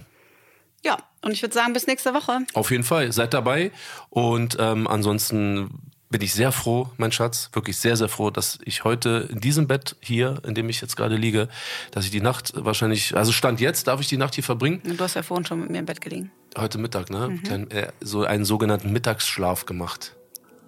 Ja, 0.85 0.97
und 1.23 1.33
ich 1.33 1.43
würde 1.43 1.55
sagen, 1.55 1.73
bis 1.75 1.87
nächste 1.87 2.15
Woche. 2.15 2.39
Auf 2.55 2.71
jeden 2.71 2.85
Fall, 2.85 3.13
seid 3.13 3.35
dabei. 3.35 3.71
Und 4.09 4.57
ähm, 4.59 4.87
ansonsten 4.89 5.90
bin 6.11 6.21
ich 6.23 6.35
sehr 6.35 6.51
froh, 6.51 6.91
mein 6.97 7.13
Schatz, 7.13 7.51
wirklich 7.53 7.79
sehr, 7.79 7.97
sehr 7.97 8.09
froh, 8.09 8.31
dass 8.31 8.59
ich 8.65 8.83
heute 8.83 9.29
in 9.31 9.41
diesem 9.41 9.69
Bett 9.69 9.97
hier, 10.01 10.43
in 10.45 10.55
dem 10.55 10.69
ich 10.69 10.81
jetzt 10.81 10.97
gerade 10.97 11.15
liege, 11.15 11.49
dass 11.93 12.05
ich 12.05 12.11
die 12.11 12.21
Nacht 12.21 12.53
wahrscheinlich, 12.57 13.17
also 13.17 13.31
Stand 13.31 13.61
jetzt, 13.61 13.87
darf 13.87 14.01
ich 14.01 14.09
die 14.09 14.17
Nacht 14.17 14.35
hier 14.35 14.43
verbringen. 14.43 14.83
Du 14.85 14.99
hast 14.99 15.15
ja 15.15 15.23
vorhin 15.23 15.47
schon 15.47 15.61
mit 15.61 15.71
mir 15.71 15.79
im 15.79 15.87
Bett 15.87 16.01
gelegen. 16.01 16.33
Heute 16.59 16.79
Mittag, 16.79 17.11
ne? 17.11 17.39
Klein, 17.45 17.71
äh, 17.71 17.93
so 18.01 18.25
einen 18.25 18.45
sogenannten 18.45 18.93
Mittagsschlaf 18.93 19.67
gemacht. 19.67 20.17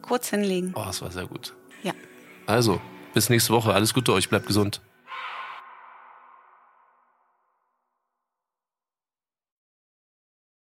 Kurz 0.00 0.30
hinlegen. 0.30 0.72
Oh, 0.76 0.84
das 0.84 1.02
war 1.02 1.10
sehr 1.10 1.26
gut. 1.26 1.54
Ja. 1.82 1.92
Also, 2.46 2.80
bis 3.12 3.28
nächste 3.28 3.52
Woche. 3.52 3.74
Alles 3.74 3.94
Gute 3.94 4.12
euch, 4.12 4.28
bleibt 4.28 4.46
gesund. 4.46 4.80